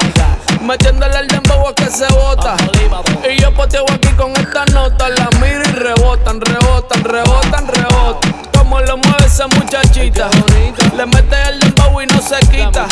Metiéndole 0.62 1.18
el 1.20 1.28
dembow 1.28 1.68
a 1.68 1.74
que 1.76 1.86
se 1.86 2.08
bota. 2.14 2.56
Y 3.30 3.42
yo 3.42 3.54
poteo 3.54 3.86
aquí 3.92 4.10
con 4.10 4.32
esta 4.38 4.66
nota. 4.66 5.10
La 5.10 5.30
miro 5.42 5.64
y 5.64 5.74
rebotan, 5.74 6.40
rebotan, 6.40 7.04
rebotan, 7.04 7.68
rebotan 7.68 8.57
como 8.68 8.82
lo 8.82 8.98
mueve 8.98 9.26
esa 9.26 9.48
muchachita. 9.48 10.30
Le 10.96 11.06
mete 11.06 11.36
el 11.50 11.60
dembow 11.60 12.02
y 12.02 12.06
no 12.06 12.22
se 12.22 12.38
quita. 12.48 12.86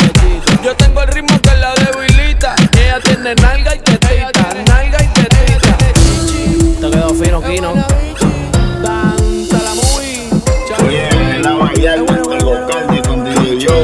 Yo 0.62 0.74
tengo 0.74 1.02
el 1.02 1.08
ritmo 1.08 1.38
que 1.42 1.54
la 1.56 1.74
debilita. 1.74 2.54
Ella 2.72 2.98
tiene 3.02 3.34
nalga 3.34 3.74
y 3.74 3.78
tetita, 3.80 4.48
nalga 4.68 4.98
y 5.02 5.08
tetita. 5.08 5.76
Te 6.80 6.90
quedó 6.90 7.14
fino, 7.14 7.42
Kino. 7.42 7.74
Danza 8.82 9.58
la 9.62 9.74
movie. 9.74 10.30
Oye, 10.86 11.38
la 11.40 11.52
Vallarta 11.52 12.14
Joe. 13.60 13.82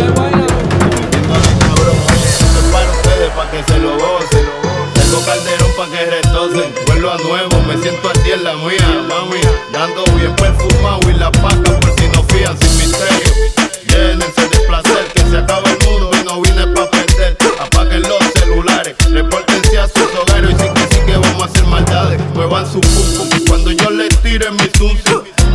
Esto 2.39 2.59
es 2.59 2.67
para 2.73 2.91
ustedes, 2.91 3.31
pa' 3.37 3.51
que 3.51 3.63
se 3.65 3.79
lo 3.79 3.93
gocen. 3.99 4.47
Tengo 4.95 5.25
calderón 5.27 5.73
pa' 5.77 5.91
que 5.91 6.07
retocen. 6.07 6.92
Nuevo, 7.19 7.61
me 7.69 7.77
siento 7.77 8.09
a 8.09 8.13
ti 8.15 8.31
en 8.33 8.43
la 8.43 8.55
mía, 8.55 9.05
mami. 9.07 9.41
Dando 9.71 10.03
bien 10.17 10.35
perfumado 10.35 11.01
y 11.11 11.13
la 11.13 11.31
paca 11.31 11.79
por 11.79 11.95
si 11.99 12.09
no 12.09 12.23
fían 12.25 12.57
sin 12.59 12.79
misterio. 12.79 13.33
Llénense 13.87 14.49
de 14.49 14.59
placer, 14.67 15.05
que 15.13 15.21
se 15.21 15.37
acaba 15.37 15.63
el 15.69 15.87
mundo 15.87 16.11
y 16.19 16.25
no 16.25 16.41
vine 16.41 16.67
pa' 16.69 16.91
perder. 16.91 17.37
Apaguen 17.61 18.03
los 18.05 18.19
celulares, 18.39 18.97
repórtense 19.11 19.79
a 19.79 19.89
sus 19.89 20.09
hogares 20.21 20.53
y 20.53 20.63
sí 20.63 20.69
que 20.75 20.95
sí 20.95 21.01
que 21.05 21.17
vamos 21.19 21.43
a 21.43 21.45
hacer 21.45 21.67
maldades. 21.67 22.21
Muevan 22.35 22.67
su 22.67 22.81
pum 22.81 23.29
cuando 23.47 23.73
yo 23.73 23.91
les 23.91 24.19
tire 24.23 24.51
mi 24.51 24.71
zum. 24.79 24.97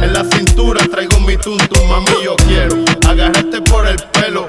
En 0.03 0.13
la 0.13 0.23
cintura 0.25 0.85
traigo 0.91 1.19
mi 1.21 1.37
tuntum, 1.37 1.89
mami 1.89 2.23
yo 2.23 2.35
quiero 2.47 2.75
agarrarte 3.09 3.61
por 3.61 3.87
el 3.87 3.97
pelo. 4.13 4.47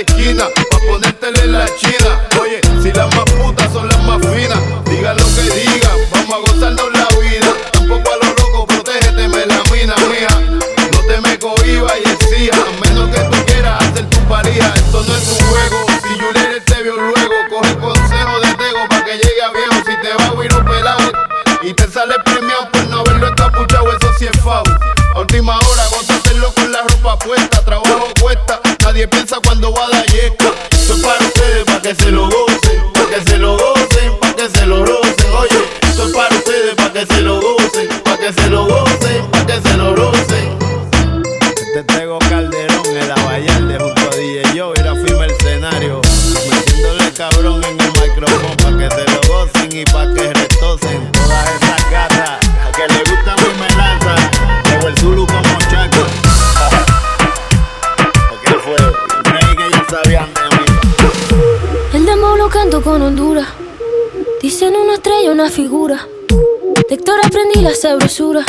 Esquina, 0.00 0.44
pa' 0.70 0.78
ponértele 0.86 1.46
la 1.46 1.66
china. 1.76 2.28
Oye, 2.40 2.60
si 2.82 2.92
las 2.92 3.14
más 3.14 3.24
putas 3.24 3.72
son 3.72 3.88
las 3.88 4.02
más 4.04 4.20
finas, 4.20 4.58
digan 4.86 5.16
lo 5.16 5.24
que 5.24 5.42
digan, 5.42 5.96
vamos 6.10 6.34
a 6.34 6.38
gozarnos 6.38 6.92
la 6.92 7.08
vida. 7.20 7.48
Tampoco 7.72 8.10
a 8.12 8.16
lo 8.24 8.34
loco, 8.34 8.66
protégete, 8.66 9.28
me 9.28 9.46
la 9.46 9.62
mina, 9.72 9.94
mija. 10.10 10.40
No 10.92 11.00
te 11.06 11.20
me 11.20 11.38
cohibas 11.38 11.94
y 12.04 12.08
exija, 12.10 12.56
a 12.56 12.88
menos 12.88 13.10
que 13.10 13.20
tú 13.20 13.44
quieras 13.46 13.84
hacer 13.84 14.08
tu 14.10 14.18
pareja. 14.28 14.72
Esto 14.76 15.04
no 15.06 15.14
es 15.14 15.28
un 15.28 15.46
juego, 15.48 15.86
si 16.02 16.18
Juliet 16.18 16.64
te 16.64 16.82
vio 16.82 16.96
luego, 16.96 17.34
coge 17.50 17.76
consejo 17.76 18.40
de 18.40 18.54
Tego 18.54 18.88
pa' 18.88 19.04
que 19.04 19.12
llegue 19.12 19.42
a 19.42 19.50
viejo. 19.52 19.84
Si 19.86 19.96
te 20.02 20.14
va 20.14 20.26
a 20.26 20.32
huir 20.32 20.54
un 20.54 20.64
pelado 20.64 21.12
y 21.62 21.74
te 21.74 21.88
sale 21.88 22.14
pa' 31.94 32.29
la 67.70 67.76
sabrosura. 67.76 68.44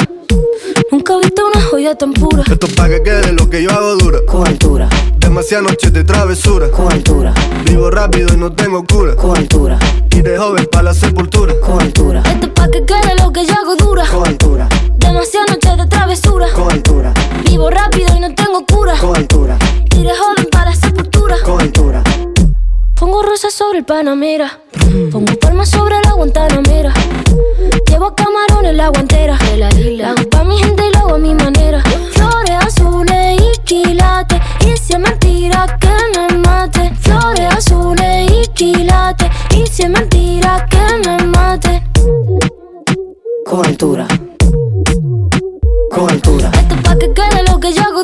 Nunca 0.91 1.13
he 1.13 1.19
visto 1.19 1.45
una 1.45 1.61
joya 1.61 1.95
tan 1.95 2.11
pura. 2.11 2.43
Esto 2.49 2.65
es 2.65 2.73
pa' 2.73 2.89
que 2.89 3.03
quede 3.03 3.33
lo 3.33 3.47
que 3.47 3.61
yo 3.61 3.69
hago 3.69 3.95
dura. 3.95 4.19
Con 4.25 4.47
altura. 4.47 4.89
Demasiadas 5.17 5.69
noches 5.69 5.93
de 5.93 6.03
travesura. 6.03 6.71
Con 6.71 6.91
altura. 6.91 7.31
Vivo 7.65 7.91
rápido 7.91 8.33
y 8.33 8.37
no 8.37 8.51
tengo 8.51 8.83
cura. 8.83 9.15
Con 9.15 9.37
altura. 9.37 9.77
Y 10.09 10.21
de 10.21 10.37
joven 10.39 10.67
para 10.71 10.85
la 10.85 10.93
sepultura. 10.95 11.53
Con 11.59 11.79
altura. 11.81 12.23
Esto 12.25 12.47
es 12.47 12.53
pa' 12.53 12.67
que 12.69 12.83
quede 12.83 13.15
lo 13.21 13.31
que 13.31 13.45
yo 13.45 13.53
hago 13.53 13.75
dura. 13.75 14.05
Con 14.07 14.27
altura. 14.27 14.67
Demasiadas 14.97 15.51
noches 15.51 15.77
de 15.77 15.85
travesura. 15.85 16.47
Con 16.53 16.71
altura. 16.71 17.13
Vivo 17.45 17.69
rápido 17.69 18.15
y 18.17 18.19
no 18.21 18.33
tengo 18.33 18.65
cura. 18.65 18.95
Con 18.99 19.15
altura. 19.15 19.57
Y 19.95 20.01
de 20.01 20.15
joven 20.15 20.47
para 20.51 20.71
la 20.71 20.75
sepultura. 20.75 21.35
Con 21.45 21.61
altura. 21.61 22.03
Pongo 22.95 23.21
rosas 23.21 23.53
sobre 23.53 23.79
el 23.79 23.85
Panamera. 23.85 24.59
Pongo 25.11 25.33
palmas 25.39 25.69
sobre 25.69 25.95
la 26.05 26.13
Guantanamera. 26.13 26.91
Llevo 28.01 28.15
camarones 28.15 28.73
la 28.73 28.87
guantera. 28.87 29.37
De 29.37 29.57
la 29.57 29.69
isla. 29.75 30.09
Hago 30.09 30.27
pa' 30.31 30.43
mi 30.43 30.57
gente 30.57 30.87
y 30.87 30.91
lo 30.91 30.99
hago 31.01 31.13
a 31.13 31.17
mi 31.19 31.35
manera. 31.35 31.83
Flores 32.13 32.57
azules 32.65 33.39
y 33.39 33.59
quilates. 33.63 34.41
Y 34.61 34.75
si 34.75 34.93
es 34.93 34.99
mentira 34.99 35.77
que 35.79 35.93
me 36.17 36.37
mate. 36.39 36.91
Flores 37.01 37.53
azules 37.55 38.31
y 38.31 38.47
quilates. 38.55 39.29
Y 39.55 39.67
si 39.67 39.83
es 39.83 39.89
mentira 39.91 40.65
que 40.67 41.07
me 41.07 41.27
mate. 41.27 41.83
Con 43.45 43.67
altura. 43.67 44.07
Con 45.91 46.09
altura. 46.09 46.49
Esto 46.55 46.73
es 46.73 46.81
pa' 46.81 46.95
que 46.97 47.13
quede 47.13 47.43
lo 47.51 47.59
que 47.59 47.71
yo 47.71 47.83
hago 47.83 48.03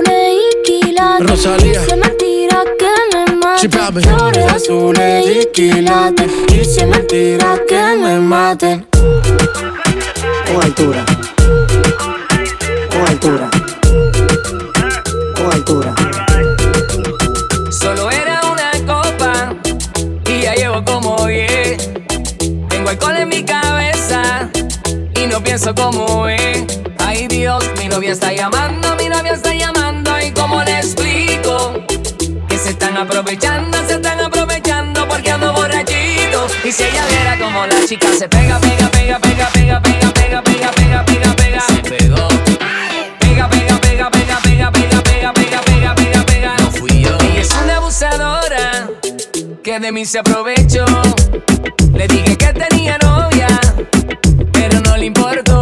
quilates. 0.63 1.29
Rosalía. 1.29 1.79
Dice 1.81 1.95
mentira 1.97 2.63
que 2.79 3.17
me 3.17 3.25
Sí, 3.59 3.67
maten. 3.67 3.71
papi. 3.71 4.01
Flores 4.01 4.45
azules 4.53 5.25
y 5.27 5.45
quilates. 5.53 6.31
Dice 6.47 6.85
mentira 6.85 7.59
que 7.67 7.81
me 8.01 8.19
maten. 8.19 8.87
Con 8.91 10.63
altura. 10.63 11.05
Con 12.89 13.07
altura. 13.07 13.49
Con 15.35 15.53
altura. 15.53 15.95
Solo 17.71 18.11
era 18.11 18.41
una 18.51 18.71
copa 18.85 19.55
y 20.27 20.41
ya 20.41 20.53
llevo 20.55 20.83
como 20.83 21.25
10. 21.25 21.89
Tengo 22.69 22.89
alcohol 22.89 23.17
en 23.17 23.29
mi 23.29 23.43
cabeza 23.43 24.49
y 25.15 25.27
no 25.27 25.41
pienso 25.43 25.73
como 25.73 26.27
es. 26.27 26.63
Ay 26.99 27.27
Dios, 27.27 27.63
mi 27.79 27.87
novia 27.87 28.11
está 28.11 28.31
llamando, 28.33 28.95
mi 28.97 29.09
novia 29.09 29.33
está 29.33 29.50
aprovechando, 33.01 33.77
se 33.87 33.95
están 33.95 34.19
aprovechando 34.19 35.07
porque 35.07 35.31
ando 35.31 35.51
borrachito. 35.53 36.47
Y 36.63 36.71
si 36.71 36.83
ella 36.83 37.03
viera 37.07 37.37
como 37.39 37.65
la 37.65 37.83
chica 37.85 38.07
se 38.13 38.29
pega, 38.29 38.59
pega, 38.59 38.89
pega, 38.89 39.19
pega, 39.19 39.49
pega, 39.49 39.81
pega, 39.81 40.11
pega, 40.13 40.41
pega, 40.43 40.71
pega, 40.71 41.05
pega, 41.05 41.35
pega, 41.35 41.61
se 41.61 41.75
pegó. 41.89 42.27
Pega, 43.19 43.49
pega, 43.49 43.79
pega, 43.79 44.09
pega, 44.11 44.39
pega, 44.41 44.71
pega, 44.71 45.01
pega, 45.01 45.33
pega, 45.33 45.63
pega, 45.63 45.95
pega, 45.95 46.25
pega. 46.25 46.55
No 46.59 46.71
fui 46.71 47.01
yo. 47.01 47.17
Ella 47.19 47.41
es 47.41 47.51
una 47.63 47.77
abusadora 47.77 48.89
que 49.63 49.79
de 49.79 49.91
mí 49.91 50.05
se 50.05 50.19
aprovechó. 50.19 50.85
Le 51.93 52.07
dije 52.07 52.37
que 52.37 52.53
tenía 52.53 52.97
novia, 52.99 53.47
pero 54.53 54.79
no 54.81 54.95
le 54.95 55.07
importó, 55.07 55.60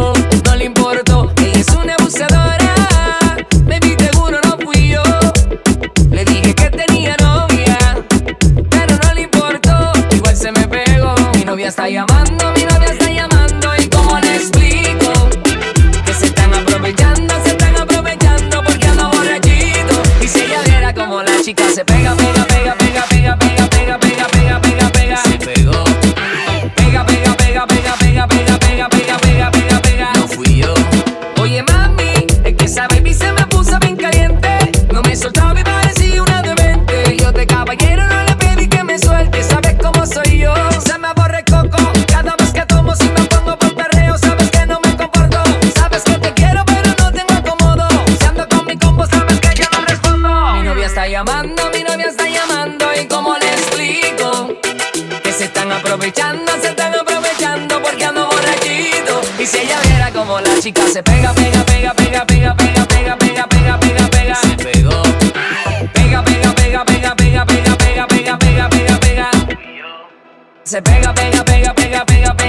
chica 60.59 60.85
se 60.91 61.01
pega, 61.01 61.33
pega, 61.33 61.63
pega, 61.63 61.93
pega, 61.93 62.25
pega, 62.25 62.53
pega, 62.53 62.85
pega, 62.85 63.17
pega, 63.17 63.47
pega, 63.47 63.77
pega, 63.79 64.09
pega. 64.09 64.35
Se 64.35 64.57
pegó. 64.57 65.01
Pega, 65.93 66.21
pega, 66.23 66.53
pega, 66.53 66.85
pega, 66.85 67.15
pega, 67.15 67.45
pega, 67.45 67.75
pega, 67.77 68.07
pega, 68.07 68.37
pega, 68.37 68.69
pega, 68.69 68.99
pega. 68.99 69.31
Se 70.63 70.81
pega, 70.81 71.13
pega, 71.13 71.43
pega, 71.45 71.73
pega, 71.73 72.03
pega, 72.03 72.05
pega, 72.05 72.05
pega, 72.05 72.33
pega, 72.35 72.48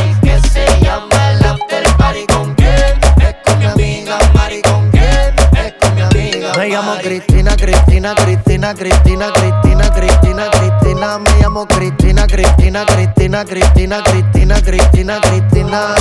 llamo 6.81 6.99
Cristina, 6.99 7.55
Cristina, 7.55 8.15
Cristina, 8.15 8.73
Cristina, 8.73 9.31
Cristina, 9.31 9.91
Cristina, 9.91 10.49
Cristina. 10.49 11.19
Me 11.19 11.29
llamo 11.39 11.65
Cristina, 11.67 12.25
Cristina, 12.25 12.85
Cristina, 12.85 13.45
Cristina, 13.45 14.03
Cristina, 14.03 14.61
Cristina, 14.61 15.19
Cristina. 15.21 15.95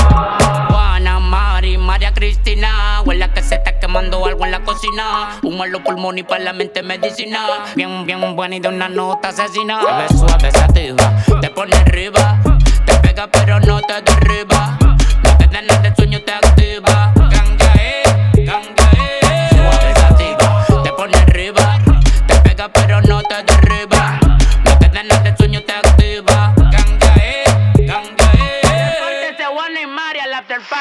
Juana, 0.68 1.20
Mari, 1.20 1.76
María 1.76 2.12
Cristina. 2.14 3.02
Huele 3.04 3.30
que 3.32 3.42
se 3.42 3.56
está 3.56 3.78
quemando 3.78 4.24
algo 4.24 4.44
en 4.44 4.52
la 4.52 4.60
cocina. 4.60 5.38
Humo 5.42 5.64
en 5.64 5.72
los 5.72 5.82
pulmones 5.82 6.24
y 6.24 6.26
para 6.26 6.44
la 6.44 6.52
mente 6.52 6.82
medicina. 6.82 7.40
Bien, 7.76 8.06
bien 8.06 8.34
buena 8.34 8.56
y 8.56 8.60
de 8.60 8.68
una 8.68 8.88
nota 8.88 9.28
asesina. 9.28 9.80
Te 9.80 9.92
ves 9.92 10.18
suave, 10.18 10.50
sativa, 10.50 11.12
te 11.40 11.50
pone 11.50 11.76
arriba. 11.76 12.38
Te 12.86 12.94
pega 13.00 13.28
pero 13.30 13.60
no 13.60 13.80
te 13.82 14.00
derriba. 14.00 14.78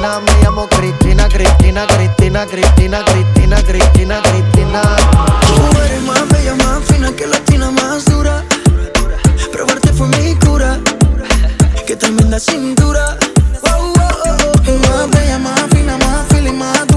Me 0.00 0.32
llamo 0.42 0.66
Cristina, 0.66 1.28
Cristina, 1.28 1.86
Cristina, 1.86 2.46
Cristina, 2.46 3.04
Cristina, 3.04 3.62
Cristina, 3.62 4.22
Cristina. 4.22 4.82
Tú 5.54 5.78
eres 5.78 6.02
más 6.04 6.26
bella, 6.30 6.54
más 6.54 6.82
fina 6.84 7.12
que 7.12 7.26
la 7.26 7.36
tina 7.40 7.70
más 7.70 8.06
dura. 8.06 8.42
Probarte 9.52 9.92
fue 9.92 10.08
mi 10.08 10.34
cura. 10.36 10.80
Qué 11.86 11.96
tremenda 11.96 12.40
cintura. 12.40 13.18
Más 13.62 15.10
bella, 15.10 15.38
más 15.38 15.66
fina, 15.70 15.98
más 15.98 16.26
y 16.32 16.50
más 16.50 16.89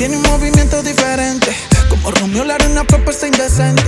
tiene 0.00 0.16
un 0.16 0.22
movimiento 0.22 0.82
diferente. 0.82 1.54
Como 1.90 2.10
Romeo 2.10 2.42
le 2.42 2.54
haré 2.54 2.66
una 2.68 2.84
propuesta 2.84 3.26
indecente. 3.26 3.82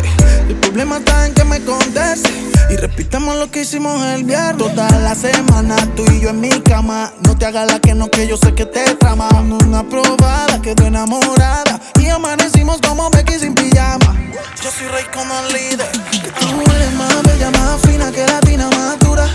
El 0.46 0.56
problema 0.56 0.98
está 0.98 1.26
en 1.26 1.32
que 1.32 1.42
me 1.42 1.58
conteste. 1.64 2.28
Y 2.68 2.76
repitamos 2.76 3.34
lo 3.36 3.50
que 3.50 3.62
hicimos 3.62 4.04
el 4.04 4.24
viernes. 4.24 4.58
Toda 4.58 4.90
la 4.98 5.14
semana, 5.14 5.74
tú 5.96 6.04
y 6.12 6.20
yo 6.20 6.28
en 6.28 6.40
mi 6.42 6.50
cama. 6.60 7.10
No 7.20 7.34
te 7.38 7.46
hagas 7.46 7.66
la 7.66 7.78
que 7.78 7.94
no, 7.94 8.10
que 8.10 8.26
yo 8.26 8.36
sé 8.36 8.52
que 8.54 8.66
te 8.66 8.94
trama. 8.96 9.30
Una 9.66 9.88
probada, 9.88 10.60
quedó 10.60 10.84
enamorada. 10.84 11.80
Y 11.98 12.08
amanecimos 12.08 12.78
como 12.86 13.08
Becky 13.08 13.38
sin 13.38 13.54
pijama. 13.54 14.14
Yo 14.62 14.70
soy 14.70 14.88
rey 14.88 15.04
con 15.14 15.26
el 15.30 15.48
líder. 15.54 15.90
Tú 16.38 16.60
eres 16.60 16.92
más 16.92 17.22
bella, 17.22 17.50
más 17.52 17.80
fina 17.90 18.12
que 18.12 18.26
la 18.26 18.38
tina 18.40 18.68
más 18.68 18.98
dura. 18.98 19.26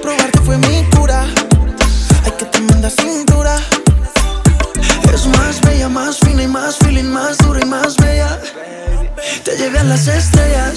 Probarte 0.00 0.40
fue 0.46 0.56
mi 0.56 0.82
cura. 0.96 1.26
Ay, 2.24 2.32
que 2.38 2.46
tremenda 2.46 2.88
cintura. 2.88 3.60
Más 5.26 5.60
bella, 5.62 5.88
más 5.88 6.18
fina 6.18 6.42
y 6.44 6.48
más 6.48 6.76
feeling, 6.78 7.04
más 7.10 7.38
dura 7.38 7.60
y 7.60 7.64
más 7.64 7.96
bella. 7.96 8.40
Te 9.44 9.56
llevé 9.56 9.78
a 9.78 9.84
las 9.84 10.06
estrellas. 10.06 10.74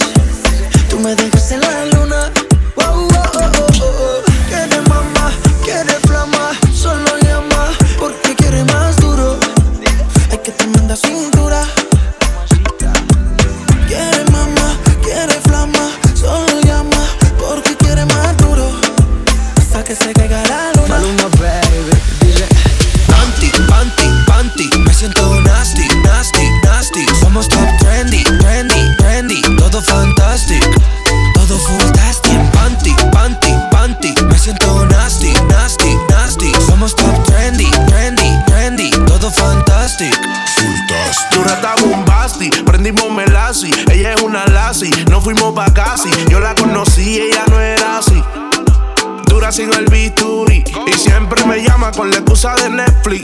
Tú 0.89 0.99
me 0.99 1.15
dejaste 1.15 1.55
en 1.55 1.61
la 1.61 1.85
luna. 1.93 2.31
Wow, 2.75 3.07
oh, 3.07 3.31
oh, 3.35 3.51
oh, 3.59 3.85
oh. 3.85 4.21
Quiere 4.49 4.81
mamá, 4.89 5.31
quiere 5.63 5.93
flama. 6.07 6.51
Solo 6.73 7.17
llama 7.23 7.71
porque 7.99 8.35
quiere 8.35 8.63
más 8.65 8.97
duro. 8.97 9.37
Ay, 10.31 10.39
que 10.43 10.51
tremenda 10.51 10.95
cintura. 10.95 11.63
Quiere 13.87 14.23
mamá, 14.31 14.75
quiere 15.03 15.39
flama. 15.41 15.91
Solo 16.15 16.61
llama 16.61 17.05
porque 17.39 17.75
quiere 17.77 18.05
más 18.05 18.35
duro. 18.37 18.71
Hasta 19.57 19.83
que 19.83 19.95
se 19.95 20.11
caiga 20.13 20.50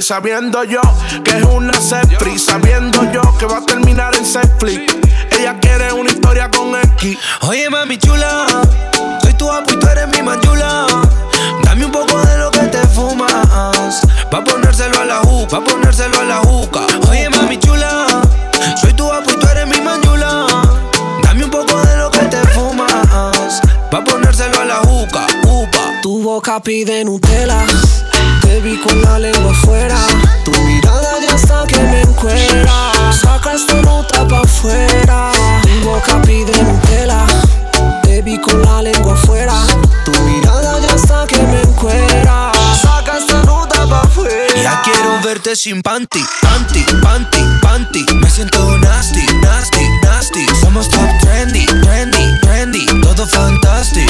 Sabiendo 0.07 0.63
yo 0.63 0.79
que 1.21 1.31
es 1.31 1.43
una 1.43 1.73
Netflix 1.73 2.45
Sabiendo 2.45 3.11
yo 3.11 3.21
que 3.37 3.45
va 3.45 3.57
a 3.57 3.65
terminar 3.65 4.15
en 4.15 4.23
Netflix 4.23 4.95
Ella 5.37 5.59
quiere 5.59 5.91
una 5.91 6.09
historia 6.09 6.49
con 6.49 6.73
X 6.77 7.17
Oye 7.41 7.69
mami 7.69 7.97
chula, 7.97 8.45
soy 9.21 9.33
tu 9.33 9.51
apu 9.51 9.73
y 9.73 9.75
tú 9.77 9.85
eres 9.87 10.07
mi 10.07 10.21
mayula. 10.23 10.87
Dame 11.63 11.85
un 11.85 11.91
poco 11.91 12.21
de 12.21 12.37
lo 12.37 12.49
que 12.51 12.59
te 12.67 12.79
fumas, 12.87 14.01
pa 14.31 14.41
ponérselo 14.45 14.97
a 15.01 15.03
la 15.03 15.17
juca, 15.17 15.59
pa 15.59 15.63
ponérselo 15.65 16.21
a 16.21 16.23
la 16.23 16.37
juca. 16.37 16.87
Oye 17.09 17.29
mami 17.29 17.59
chula, 17.59 18.21
soy 18.79 18.93
tu 18.93 19.11
apu 19.11 19.31
y 19.31 19.35
tú 19.35 19.47
eres 19.47 19.67
mi 19.67 19.81
mayula. 19.81 20.45
Dame 21.23 21.43
un 21.43 21.51
poco 21.51 21.81
de 21.81 21.97
lo 21.97 22.09
que 22.09 22.19
te 22.19 22.47
fumas, 22.55 23.61
pa 23.91 24.01
ponérselo 24.05 24.61
a 24.61 24.63
la 24.63 24.77
juca, 24.77 25.27
upa. 25.43 25.99
Tu 26.01 26.23
boca 26.23 26.61
pide 26.61 27.03
Nutella, 27.03 27.65
vi 28.67 28.77
con 28.77 29.01
la 29.01 29.17
lengua 29.17 29.51
afuera. 29.51 29.95
Tu 30.43 30.51
mirada 30.63 31.19
ya 31.25 31.35
está 31.35 31.65
que 31.65 31.79
me 31.79 32.01
encuera. 32.01 32.91
Saca 33.11 33.53
esta 33.53 33.81
nota 33.81 34.27
pa' 34.27 34.41
afuera. 34.41 35.31
Tu 35.63 35.87
boca 35.87 36.21
pide 36.23 36.51
Nutella, 36.63 37.25
te 38.03 38.21
vi 38.21 38.37
con 38.39 38.61
la 38.61 38.81
lengua 38.81 39.13
afuera. 39.13 39.55
Tu 40.03 40.11
mirada 40.23 40.79
ya 40.79 40.93
está 40.95 41.25
que 41.25 41.41
me 41.43 41.61
encuera. 41.61 42.51
Saca 42.81 43.17
esta 43.17 43.41
nota 43.43 43.87
pa' 43.87 44.01
afuera. 44.01 44.61
Ya 44.61 44.81
quiero 44.83 45.21
verte 45.23 45.55
sin 45.55 45.81
panty, 45.81 46.23
panty, 46.41 46.83
panty, 47.01 47.41
panty. 47.61 48.05
Me 48.15 48.29
siento 48.29 48.77
nasty, 48.79 49.25
nasty, 49.41 49.85
nasty. 50.03 50.45
Somos 50.61 50.89
top 50.89 51.09
trendy, 51.21 51.65
trendy, 51.83 52.39
trendy. 52.41 52.85
Todo 53.01 53.25
fantastic, 53.27 54.09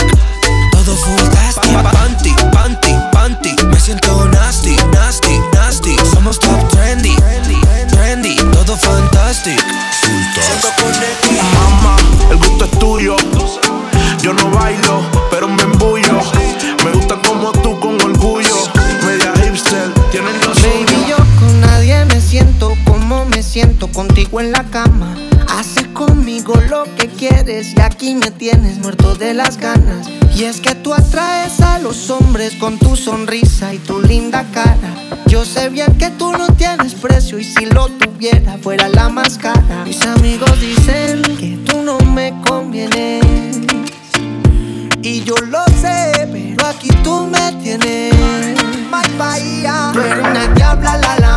en 24.40 24.52
la 24.52 24.64
cama. 24.66 25.16
Haces 25.50 25.88
conmigo 25.88 26.54
lo 26.70 26.84
que 26.96 27.08
quieres 27.08 27.74
y 27.76 27.82
aquí 27.82 28.14
me 28.16 28.32
tienes 28.32 28.78
muerto 28.80 29.16
de 29.16 29.34
las 29.34 29.58
ganas. 29.58 30.08
Y 30.36 30.44
es 30.44 30.62
que 30.62 30.76
tú 30.76 30.94
atraes 30.94 31.60
a 31.62 31.80
los 31.80 32.10
hombres 32.10 32.54
con 32.56 32.78
tu 32.78 32.96
sonrisa 32.96 33.74
y 33.74 33.80
tu 33.80 34.02
linda 34.02 34.46
cara. 34.54 34.94
Yo 35.28 35.46
sé 35.46 35.70
bien 35.70 35.98
que 35.98 36.10
tú 36.12 36.32
no 36.32 36.48
tienes 36.50 36.94
precio 36.94 37.40
y 37.40 37.44
si 37.44 37.66
lo 37.66 37.88
tuviera 37.90 38.58
fuera 38.58 38.88
la 38.90 39.10
más 39.10 39.38
cara. 39.38 39.84
Mis 39.86 40.02
amigos 40.04 40.60
dicen 40.60 41.22
que 41.38 41.58
tú 41.66 41.82
no 41.82 41.98
me 42.00 42.34
convienes. 42.46 43.26
Y 45.02 45.24
yo 45.24 45.36
lo 45.38 45.64
sé, 45.82 46.28
pero 46.32 46.68
aquí 46.68 46.90
tú 47.04 47.28
me 47.28 47.54
tienes. 47.64 48.14
My 48.92 49.18
Bahía. 49.18 49.92
Eres 49.96 50.20
una 50.20 50.48
diabla, 50.54 50.98
la 50.98 51.20
la. 51.20 51.37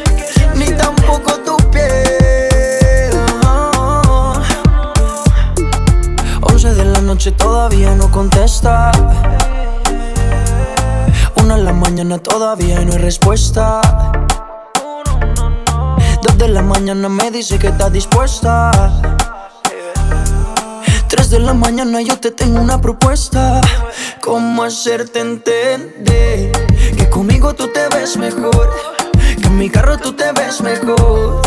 ni 0.55 0.71
tampoco 0.73 1.37
tu 1.39 1.57
piel. 1.69 3.11
11 6.41 6.73
de 6.75 6.85
la 6.85 7.01
noche 7.01 7.31
todavía 7.31 7.95
no 7.95 8.11
contesta. 8.11 8.91
Una 11.35 11.57
de 11.57 11.63
la 11.63 11.73
mañana 11.73 12.17
todavía 12.19 12.79
no 12.81 12.93
hay 12.93 12.99
respuesta. 12.99 13.81
Dos 16.23 16.37
de 16.37 16.47
la 16.47 16.61
mañana 16.61 17.09
me 17.09 17.31
dice 17.31 17.57
que 17.57 17.67
está 17.67 17.89
dispuesta. 17.89 18.71
Tres 21.07 21.29
de 21.29 21.39
la 21.39 21.53
mañana 21.53 22.01
yo 22.01 22.19
te 22.19 22.31
tengo 22.31 22.61
una 22.61 22.79
propuesta. 22.79 23.61
¿Cómo 24.21 24.63
hacerte 24.63 25.19
entender 25.19 26.51
que 26.95 27.09
conmigo 27.09 27.53
tú 27.53 27.67
te 27.67 27.89
ves 27.89 28.17
mejor? 28.17 29.00
En 29.43 29.57
mi 29.57 29.69
carro 29.69 29.97
tú 29.97 30.13
te 30.13 30.31
ves 30.33 30.61
mejor. 30.61 31.41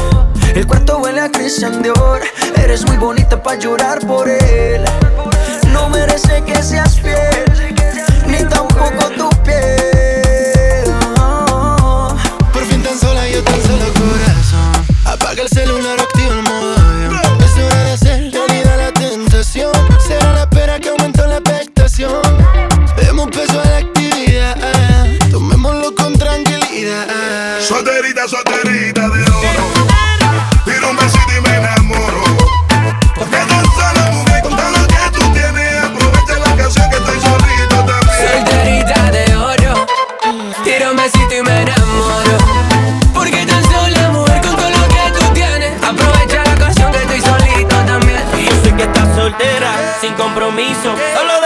El 0.55 0.67
cuarto 0.67 0.99
huele 0.99 1.21
a 1.21 1.31
Christian 1.31 1.83
Dior. 1.83 2.23
Eres 2.57 2.87
muy 2.87 2.97
bonita 2.97 3.43
para 3.43 3.59
llorar 3.59 3.99
por 4.07 4.29
él. 4.29 4.85
No 5.73 5.89
merece 5.89 6.43
que 6.45 6.63
seas 6.63 7.01
fiel, 7.01 7.45
ni 8.27 8.39
tampoco 8.49 9.11
tu 9.17 9.29
piel. 9.43 10.85
Por 12.53 12.65
fin 12.67 12.83
tan 12.83 12.99
sola, 12.99 13.29
yo 13.29 13.43
tan 13.43 13.61
solo 13.63 13.85
corazón. 13.95 14.87
Apaga 15.05 15.43
el 15.43 15.49
celular, 15.49 15.99
compromiso. 50.45 50.95
Solo 51.17 51.44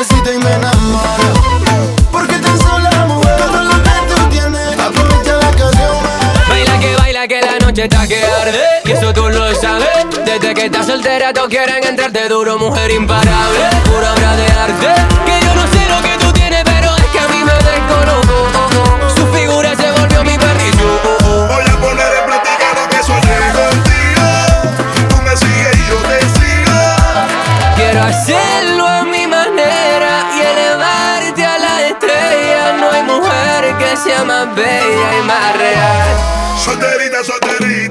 besito 0.00 0.32
y 0.32 0.38
me 0.38 0.50
enamoro. 0.54 1.34
Porque 2.10 2.36
tan 2.38 2.58
sola, 2.58 3.04
mujer, 3.06 3.36
todo 3.36 3.62
lo 3.64 3.82
que 3.82 3.90
tú 4.08 4.28
tienes, 4.30 4.78
aprovecha 4.78 5.34
la 5.34 5.50
canción. 5.50 5.96
Baila 6.48 6.78
que 6.78 6.96
baila 6.96 7.28
que 7.28 7.40
la 7.42 7.58
noche 7.58 7.84
está 7.84 8.08
que 8.08 8.24
arde, 8.24 8.64
y 8.86 8.92
eso 8.92 9.12
tú 9.12 9.28
lo 9.28 9.54
sabes. 9.54 9.88
Desde 10.24 10.54
que 10.54 10.64
estás 10.66 10.86
soltera, 10.86 11.34
todos 11.34 11.50
quieren 11.50 11.84
entrarte 11.84 12.28
duro, 12.28 12.58
mujer 12.58 12.90
imparable. 12.92 13.60
Pura 13.84 14.14
obra 14.14 14.36
de 14.36 14.46
arte, 14.46 14.88
que 15.26 15.40
yo 15.44 15.54
no 15.54 15.66
sé 15.66 15.86
lo 15.90 16.00
que 16.02 16.19
sea 34.02 34.24
más 34.24 34.54
bella 34.54 35.18
y 35.18 35.26
más 35.26 35.56
real. 35.58 36.16
Solterita, 36.64 37.24
solterita. 37.24 37.89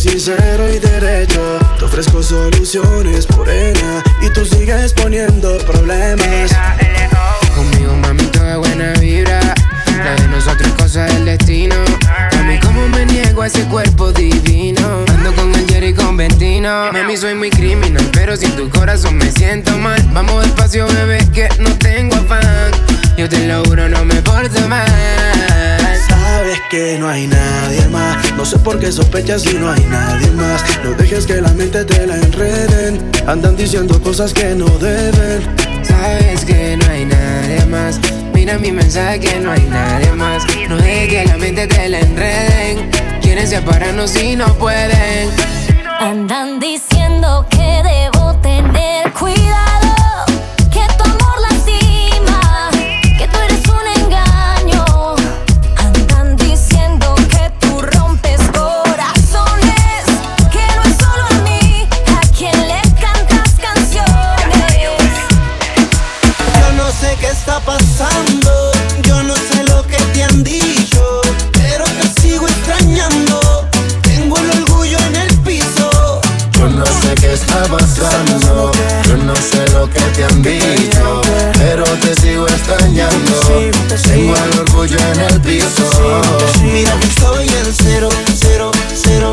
sincero 0.00 0.66
y 0.72 0.78
derecho. 0.78 1.58
Te 1.78 1.84
ofrezco 1.84 2.22
soluciones 2.22 3.26
por 3.26 3.48
ella 3.48 4.02
y 4.22 4.30
tú 4.30 4.46
sigues 4.46 4.94
poniendo 4.94 5.58
problemas. 5.58 6.50
Conmigo 7.54 7.94
mami 7.96 8.24
toda 8.24 8.56
buena 8.56 8.94
vibra. 8.94 9.38
La 10.02 10.14
de 10.14 10.28
nosotros 10.28 10.72
cosa 10.78 11.04
del 11.04 11.26
destino. 11.26 11.76
A 12.32 12.42
mí 12.44 12.58
como 12.60 12.88
me 12.88 13.04
niego 13.04 13.42
a 13.42 13.46
ese 13.46 13.62
cuerpo 13.64 14.10
divino. 14.12 15.04
Ando 15.08 15.34
con 15.34 15.54
el 15.54 15.66
Jerry 15.68 15.92
con 15.92 16.16
Ventino. 16.16 16.90
Mami 16.92 17.18
soy 17.18 17.34
muy 17.34 17.50
criminal, 17.50 18.08
pero 18.12 18.38
sin 18.38 18.56
tu 18.56 18.70
corazón 18.70 19.16
me 19.16 19.30
siento 19.30 19.76
mal. 19.76 20.02
Vamos 20.14 20.44
despacio 20.44 20.86
bebé 20.86 21.18
que 21.34 21.48
no 21.58 21.70
tengo 21.76 22.16
afán. 22.16 22.70
Yo 23.18 23.28
te 23.28 23.46
lo 23.46 23.62
juro 23.64 23.86
no 23.90 24.02
me 24.06 24.22
porto 24.22 24.66
mal. 24.66 25.69
Sabes 26.30 26.60
que 26.70 26.96
no 26.96 27.08
hay 27.08 27.26
nadie 27.26 27.88
más. 27.88 28.32
No 28.36 28.44
sé 28.44 28.56
por 28.60 28.78
qué 28.78 28.92
sospechas 28.92 29.42
si 29.42 29.54
no 29.54 29.68
hay 29.68 29.84
nadie 29.86 30.30
más. 30.30 30.62
No 30.84 30.92
dejes 30.92 31.26
que 31.26 31.40
la 31.40 31.52
mente 31.54 31.84
te 31.84 32.06
la 32.06 32.14
enreden. 32.14 33.10
Andan 33.26 33.56
diciendo 33.56 34.00
cosas 34.00 34.32
que 34.32 34.54
no 34.54 34.66
deben. 34.78 35.42
Sabes 35.82 36.44
que 36.44 36.76
no 36.76 36.86
hay 36.88 37.04
nadie 37.04 37.66
más. 37.66 37.98
Mira 38.32 38.58
mi 38.58 38.70
mensaje 38.70 39.18
que 39.18 39.40
no 39.40 39.50
hay 39.50 39.66
nadie 39.68 40.12
más. 40.12 40.44
No 40.68 40.76
dejes 40.76 41.08
que 41.08 41.24
la 41.26 41.36
mente 41.36 41.66
te 41.66 41.88
la 41.88 41.98
enreden. 41.98 42.90
Quieren 43.20 43.48
separarnos 43.48 44.14
y 44.14 44.36
no 44.36 44.46
pueden. 44.54 45.30
Andan 45.98 46.60
diciendo 46.60 47.44
que 47.50 47.82
debo 47.82 48.34
tener 48.36 49.12
cuidado, 49.12 49.79
pasando, 77.70 78.72
yo 79.06 79.16
no 79.18 79.34
sé 79.36 79.64
lo 79.72 79.88
que 79.88 80.00
te 80.00 80.24
han 80.24 80.42
dicho, 80.42 81.22
pero 81.58 81.84
te 81.84 82.14
sigo 82.20 82.46
extrañando. 82.48 83.40
Tengo 84.02 84.34
el 84.36 84.58
orgullo 84.60 84.98
en 85.14 85.20
el 85.20 85.40
piso. 85.40 86.22
Mira 86.62 86.92
que 86.98 87.20
soy 87.20 87.48
el 87.48 87.74
cero, 87.74 88.08
cero, 88.38 88.72
cero 88.94 89.32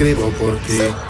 escribo 0.00 0.30
por 0.30 0.56
ti. 0.60 1.09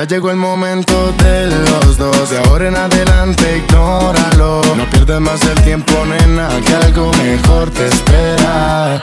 Ya 0.00 0.06
llegó 0.06 0.30
el 0.30 0.36
momento 0.36 1.12
de 1.12 1.46
los 1.48 1.98
dos. 1.98 2.30
De 2.30 2.38
ahora 2.38 2.68
en 2.68 2.76
adelante, 2.76 3.58
ignóralo. 3.58 4.62
No 4.74 4.88
pierdas 4.88 5.20
más 5.20 5.42
el 5.42 5.60
tiempo, 5.62 5.92
nena, 6.06 6.48
que 6.66 6.74
algo 6.74 7.12
mejor 7.22 7.70
te 7.70 7.86
espera. 7.86 9.02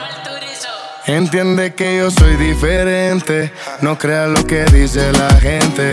Entiende 1.06 1.74
que 1.74 1.98
yo 1.98 2.10
soy 2.10 2.34
diferente. 2.36 3.52
No 3.80 3.96
creas 3.96 4.28
lo 4.28 4.44
que 4.44 4.64
dice 4.64 5.12
la 5.12 5.30
gente. 5.38 5.90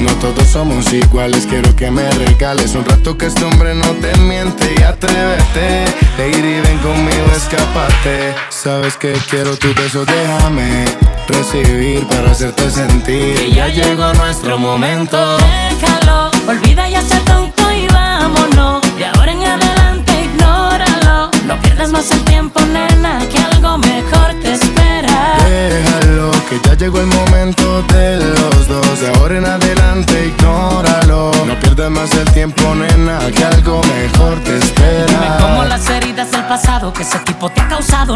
No 0.00 0.12
todos 0.14 0.48
somos 0.48 0.92
iguales, 0.92 1.46
quiero 1.46 1.74
que 1.76 1.90
me 1.90 2.10
regales 2.10 2.74
un 2.74 2.84
rato 2.84 3.18
que 3.18 3.26
este 3.26 3.44
hombre 3.44 3.74
no 3.74 3.86
te 4.00 4.16
miente 4.18 4.74
y 4.78 4.82
atrévete. 4.82 5.84
Lady, 6.16 6.60
ven 6.60 6.78
conmigo, 6.78 7.26
escápate. 7.36 8.34
Sabes 8.48 8.96
que 8.96 9.12
quiero 9.28 9.56
tu 9.56 9.74
beso, 9.74 10.04
déjame 10.04 10.86
recibir 11.28 12.06
para 12.06 12.30
hacerte 12.30 12.70
sentir. 12.70 13.34
Que 13.34 13.52
ya 13.52 13.68
llegó 13.68 14.12
nuestro 14.14 14.58
momento. 14.58 15.36
Déjalo, 15.38 16.19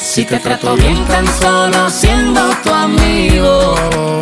Si 0.00 0.24
te 0.24 0.38
trato 0.40 0.74
bien 0.76 1.04
tan 1.06 1.26
solo 1.40 1.90
siendo 1.90 2.40
tu 2.64 2.72
amigo. 2.72 4.20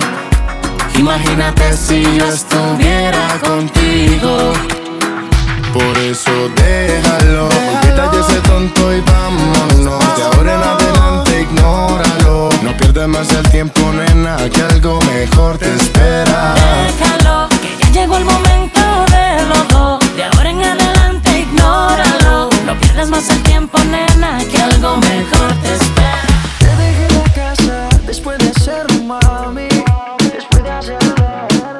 Imagínate 0.96 1.72
si 1.76 2.02
yo 2.02 2.26
estuviera 2.26 3.38
contigo. 3.40 4.52
Por 5.72 5.98
eso 5.98 6.30
déjalo, 6.56 7.48
déjalo. 7.48 7.80
quítate 7.80 8.18
ese 8.18 8.40
tonto 8.40 8.92
y 8.92 9.00
vámonos. 9.02 10.16
De 10.16 10.22
ahora 10.24 10.54
en 10.54 10.62
adelante 10.62 11.42
ignóralo. 11.42 12.48
No 12.62 12.76
pierdas 12.76 13.08
más 13.08 13.30
el 13.30 13.48
tiempo, 13.48 13.80
nena, 13.92 14.36
que 14.52 14.62
algo 14.62 14.98
mejor 15.02 15.58
te 15.58 15.72
espera. 15.72 16.54
Déjalo, 16.86 17.48
que 17.62 17.84
ya 17.84 17.90
llegó 17.92 18.16
el 18.16 18.24
momento 18.24 18.77
No 22.68 22.78
pierdas 22.80 23.08
más 23.08 23.30
el 23.30 23.42
tiempo, 23.44 23.78
nena, 23.84 24.36
que 24.44 24.58
algo 24.58 24.98
mejor 24.98 25.54
te 25.62 25.72
espera. 25.72 26.20
Te 26.58 26.66
dejé 26.66 27.08
la 27.14 27.32
casa 27.32 27.88
después 28.06 28.36
de 28.40 28.50
hacerlo, 28.50 29.04
mami. 29.04 29.68
Después 30.34 30.62
de 30.62 30.70
hacerlo, 30.70 31.14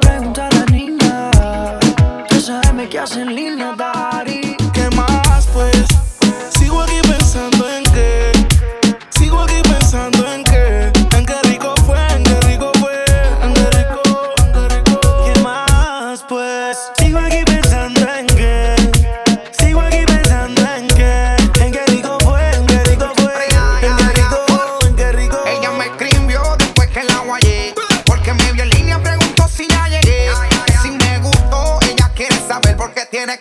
pregunta 0.01 0.47
a 0.47 0.55
la 0.55 0.65
niña. 0.73 1.31
Tú 2.31 2.41
sabes 2.41 2.89
que 2.89 2.99
hacen 2.99 3.35
linda, 3.35 3.75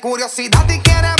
curiosidad 0.07 0.65
y 0.69 0.79
quieres 0.79 1.16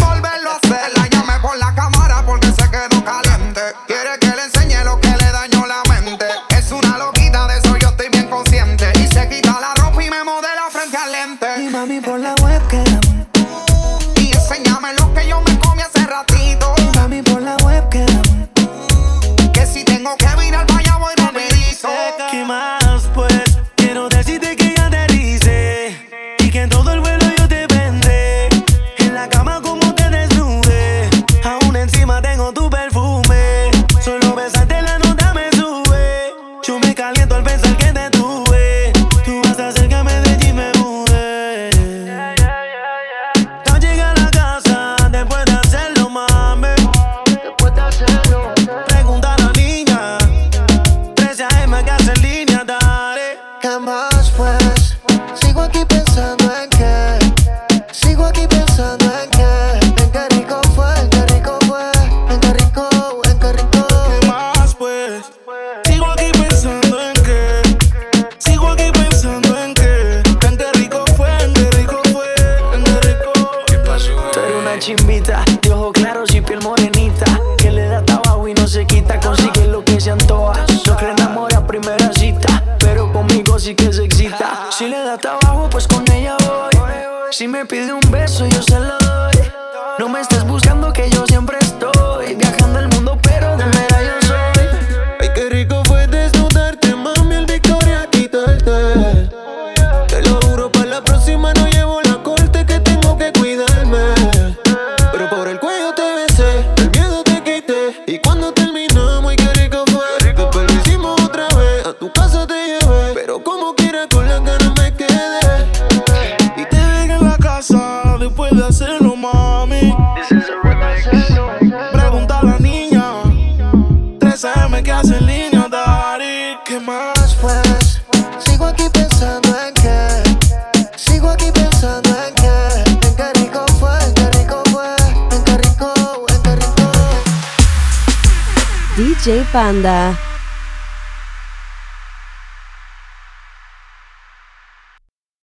Anda. 139.87 140.26